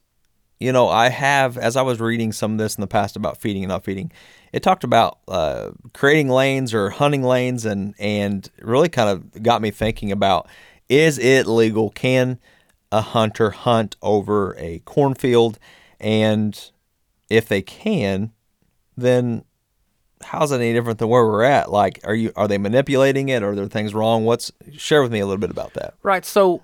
[0.58, 3.38] you know, I have, as I was reading some of this in the past about
[3.40, 4.10] feeding and not feeding,
[4.52, 9.62] it talked about uh, creating lanes or hunting lanes and, and really kind of got
[9.62, 10.48] me thinking about
[10.88, 11.90] is it legal?
[11.90, 12.38] Can
[12.92, 15.58] a hunter hunt over a cornfield?
[16.00, 16.58] And
[17.28, 18.32] if they can,
[18.96, 19.44] then
[20.22, 21.70] how's it any different than where we're at?
[21.70, 23.42] Like, are you are they manipulating it?
[23.42, 24.24] Are there things wrong?
[24.24, 25.94] What's share with me a little bit about that?
[26.02, 26.24] Right.
[26.24, 26.62] So,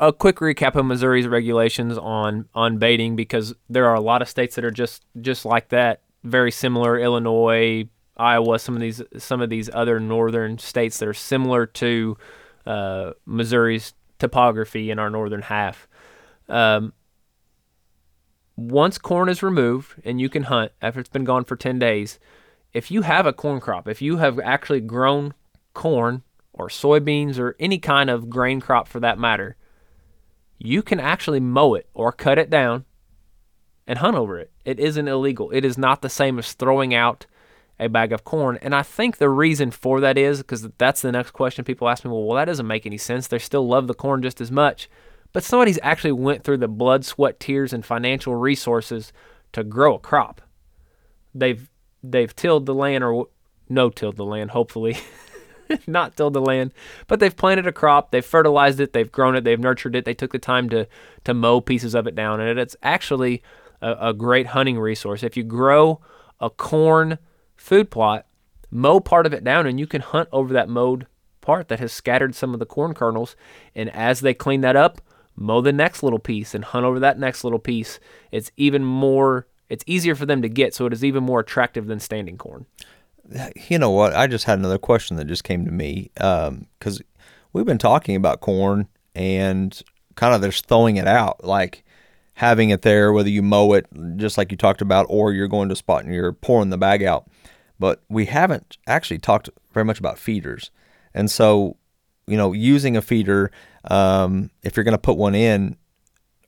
[0.00, 4.28] a quick recap of Missouri's regulations on on baiting because there are a lot of
[4.28, 6.98] states that are just just like that, very similar.
[6.98, 12.16] Illinois, Iowa, some of these some of these other northern states that are similar to
[12.66, 15.88] uh, Missouri's topography in our northern half.
[16.48, 16.92] Um,
[18.56, 22.18] once corn is removed and you can hunt after it's been gone for 10 days,
[22.72, 25.34] if you have a corn crop, if you have actually grown
[25.72, 29.56] corn or soybeans or any kind of grain crop for that matter,
[30.58, 32.84] you can actually mow it or cut it down
[33.86, 34.50] and hunt over it.
[34.64, 35.50] It isn't illegal.
[35.50, 37.26] It is not the same as throwing out
[37.78, 38.58] a bag of corn.
[38.62, 42.04] And I think the reason for that is because that's the next question people ask
[42.04, 43.26] me, well, well, that doesn't make any sense.
[43.26, 44.88] They still love the corn just as much.
[45.34, 49.12] But somebody's actually went through the blood, sweat, tears, and financial resources
[49.52, 50.40] to grow a crop.
[51.34, 51.68] They've
[52.02, 53.26] they've tilled the land or
[53.68, 54.96] no tilled the land, hopefully.
[55.86, 56.72] not tilled the land,
[57.08, 60.14] but they've planted a crop, they've fertilized it, they've grown it, they've nurtured it, they
[60.14, 60.86] took the time to
[61.24, 63.42] to mow pieces of it down, and it's actually
[63.80, 65.22] a, a great hunting resource.
[65.22, 66.00] If you grow
[66.38, 67.18] a corn
[67.56, 68.26] food plot,
[68.70, 71.06] mow part of it down, and you can hunt over that mowed
[71.40, 73.34] part that has scattered some of the corn kernels.
[73.74, 75.00] And as they clean that up,
[75.36, 77.98] mow the next little piece and hunt over that next little piece.
[78.30, 79.46] It's even more.
[79.68, 82.66] It's easier for them to get, so it is even more attractive than standing corn.
[83.68, 84.14] you know what?
[84.14, 87.02] I just had another question that just came to me um, because
[87.52, 89.80] we've been talking about corn and
[90.16, 91.84] kind of just throwing it out, like
[92.34, 95.68] having it there, whether you mow it, just like you talked about, or you're going
[95.68, 97.28] to spot and you're pouring the bag out.
[97.78, 100.70] But we haven't actually talked very much about feeders.
[101.12, 101.76] And so,
[102.26, 103.50] you know, using a feeder,
[103.90, 105.76] um, if you're going to put one in,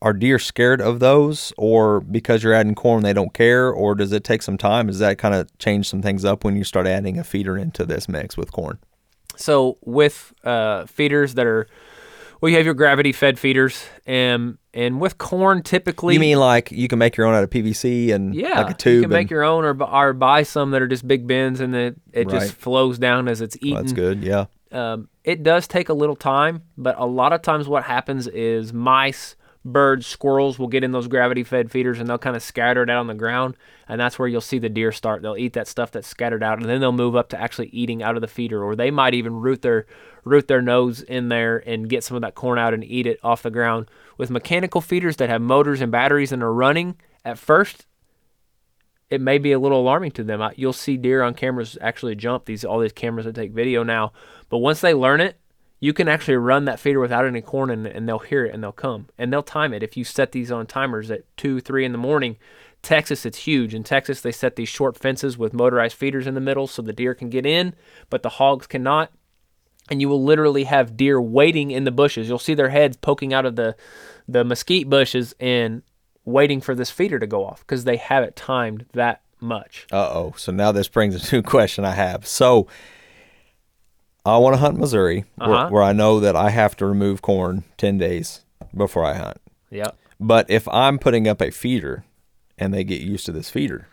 [0.01, 1.53] are deer scared of those?
[1.57, 3.69] Or because you're adding corn they don't care?
[3.71, 4.87] Or does it take some time?
[4.87, 7.85] Does that kind of change some things up when you start adding a feeder into
[7.85, 8.79] this mix with corn?
[9.35, 11.67] So with uh, feeders that are,
[12.41, 16.71] well, you have your gravity fed feeders, and and with corn typically, you mean like
[16.71, 19.09] you can make your own out of pvc and yeah, like a tube you can
[19.09, 22.27] make your own or, or buy some that are just big bins, and it it
[22.27, 22.39] Right.
[22.41, 23.83] just flows down as it's Well, eaten.
[23.83, 24.45] that's good yeah.
[24.71, 28.71] Um, it does take a little time, but a lot of times what happens is
[28.71, 32.81] mice, birds, squirrels will get in those gravity fed feeders and they'll kind of scatter
[32.81, 33.57] it out on the ground.
[33.89, 35.21] And that's where you'll see the deer start.
[35.21, 38.01] They'll eat that stuff that's scattered out and then they'll move up to actually eating
[38.01, 38.63] out of the feeder.
[38.63, 39.85] Or they might even root their
[40.23, 43.19] root their nose in there and get some of that corn out and eat it
[43.21, 43.91] off the ground.
[44.17, 47.85] With mechanical feeders that have motors and batteries and are running, at first
[49.09, 50.41] it may be a little alarming to them.
[50.55, 54.11] You'll see deer on cameras actually jump these all these cameras that take video now.
[54.49, 55.39] But once they learn it,
[55.79, 58.63] you can actually run that feeder without any corn it, and they'll hear it and
[58.63, 59.83] they'll come and they'll time it.
[59.83, 62.37] If you set these on timers at two, three in the morning,
[62.81, 63.73] Texas it's huge.
[63.73, 66.93] In Texas they set these short fences with motorized feeders in the middle so the
[66.93, 67.75] deer can get in,
[68.09, 69.11] but the hogs cannot.
[69.89, 72.27] And you will literally have deer waiting in the bushes.
[72.27, 73.77] You'll see their heads poking out of the
[74.27, 75.81] the mesquite bushes and
[76.27, 79.87] waiting for this feeder to go off because they have it timed that much.
[79.91, 80.33] Uh oh.
[80.37, 82.27] So now this brings a new question I have.
[82.27, 82.67] So
[84.25, 85.49] I want to hunt Missouri, Uh-huh.
[85.51, 88.41] where, where I know that I have to remove corn 10 days
[88.75, 89.37] before I hunt.
[89.71, 89.97] Yep.
[90.19, 92.03] But if I'm putting up a feeder
[92.57, 93.87] and they get used to this feeder,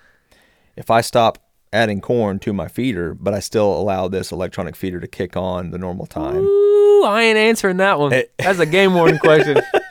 [0.76, 1.38] if I stop
[1.72, 5.70] adding corn to my feeder, but I still allow this electronic feeder to kick on
[5.70, 6.36] the normal time.
[6.38, 8.22] Ooh, I ain't answering that one.
[8.38, 9.60] That's a game warden question.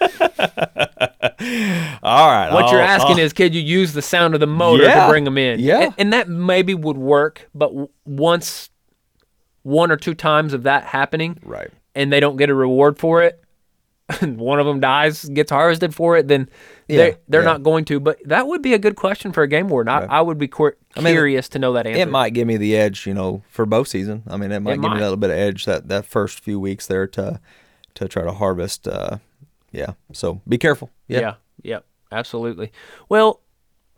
[2.04, 2.50] All right.
[2.52, 5.12] What you're asking I'll- is, could you use the sound of the motor Yeah, to
[5.12, 5.60] bring them in?
[5.60, 5.80] yeah.
[5.86, 8.70] and, and that maybe would work, but w- once,
[9.64, 11.70] one or two times of that happening, Right.
[11.96, 13.40] and they don't get a reward for it,
[14.22, 16.50] and one of them dies, gets harvested for it, then
[16.88, 17.46] Yeah, they they're yeah.
[17.54, 18.00] not going to.
[18.02, 19.94] But that would be a good question for a game warden.
[19.94, 22.02] I, I would be cur- mean, curious to know that answer.
[22.02, 24.24] It might give me the edge, you know, for bow season.
[24.28, 24.96] I mean, it might It give might.
[24.96, 27.40] me a little bit of edge that that first few weeks there to
[27.96, 28.88] to try to harvest.
[28.88, 29.18] Uh,
[29.74, 29.94] yeah.
[30.14, 30.90] So be careful.
[31.08, 31.20] Yeah.
[31.20, 31.34] Yeah.
[31.64, 31.86] Yep.
[32.14, 32.72] Absolutely.
[33.10, 33.42] Well,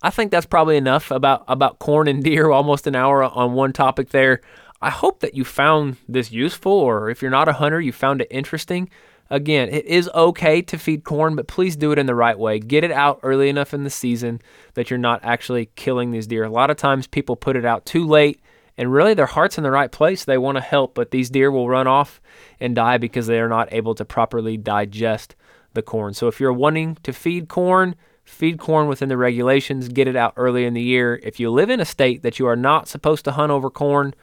[0.01, 2.49] I think that's probably enough about about corn and deer.
[2.49, 4.41] Almost an hour on one topic there.
[4.81, 8.21] I hope that you found this useful, or if you're not a hunter, you found
[8.21, 8.89] it interesting.
[9.29, 12.59] Again, it is okay to feed corn, but please do it in the right way.
[12.59, 14.39] Get it out early enough in the season
[14.75, 16.43] that you're not actually killing these deer.
[16.43, 18.39] A lot of times people put it out too late
[18.77, 20.25] and really their heart's in the right place.
[20.25, 22.21] They want to help, but these deer will run off
[22.59, 25.35] and die because they are not able to properly digest
[25.75, 26.13] the corn.
[26.13, 30.33] So if you're wanting to feed corn, feed corn within the regulations, get it out
[30.35, 31.19] early in the year.
[31.23, 34.13] If you live in a state that you are not supposed to hunt over corn,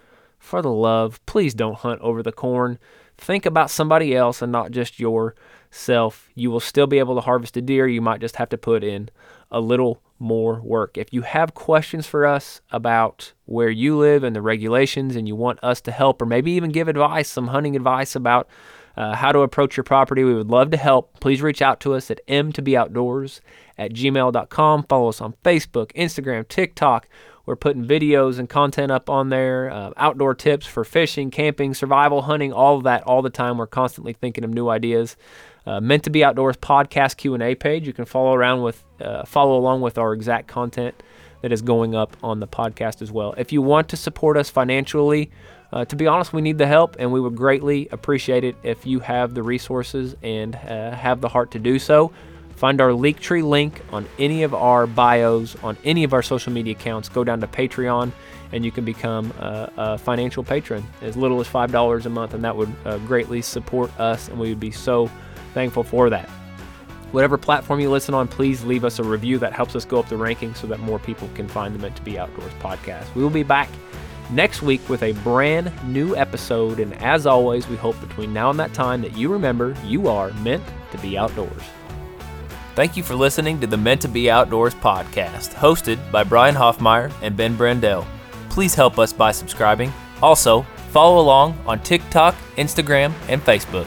[0.43, 2.79] for the love, please don't hunt over the corn.
[3.17, 6.29] Think about somebody else and not just yourself.
[6.35, 7.87] You will still be able to harvest a deer.
[7.87, 9.09] You might just have to put in
[9.53, 10.99] a little more work.
[10.99, 15.37] If you have questions for us about where you live and the regulations and you
[15.37, 18.49] want us to help or maybe even give advice, some hunting advice about
[18.97, 21.18] uh, how to approach your property, we would love to help.
[21.20, 23.40] Please reach out to us at m2beoutdoors
[23.78, 24.82] at gmail.com.
[24.84, 27.09] Follow us on Facebook, Instagram, TikTok.
[27.45, 32.22] We're putting videos and content up on there, uh, outdoor tips for fishing, camping, survival,
[32.22, 33.59] hunting, all of that all the time.
[33.59, 35.16] We're constantly thinking of new ideas.
[35.66, 37.86] Uh, Meant to be outdoors podcast Q and A page.
[37.86, 41.03] You can follow around with, uh, follow along with our exact content
[41.43, 43.34] that is going up on the podcast as well.
[43.36, 45.30] If you want to support us financially,
[45.73, 48.85] uh, to be honest, we need the help, and we would greatly appreciate it if
[48.87, 52.12] you have the resources and uh, have the heart to do so.
[52.57, 56.75] Find our Linktree link on any of our bios, on any of our social media
[56.75, 57.09] accounts.
[57.09, 58.12] Go down to Patreon,
[58.53, 62.35] and you can become a, a financial patron as little as five dollars a month,
[62.35, 65.11] and that would uh, greatly support us, and we would be so
[65.55, 66.29] thankful for that.
[67.12, 70.09] Whatever platform you listen on, please leave us a review that helps us go up
[70.09, 73.14] the rankings so that more people can find the Meant to Be Outdoors podcast.
[73.14, 73.68] We will be back
[74.33, 78.59] next week with a brand new episode, and as always, we hope between now and
[78.59, 81.62] that time that you remember you are meant to be outdoors.
[82.74, 87.12] Thank you for listening to the Meant to Be Outdoors podcast, hosted by Brian Hoffmeyer
[87.20, 88.07] and Ben Brandell.
[88.49, 89.93] Please help us by subscribing.
[90.22, 93.87] Also, follow along on TikTok, Instagram, and Facebook.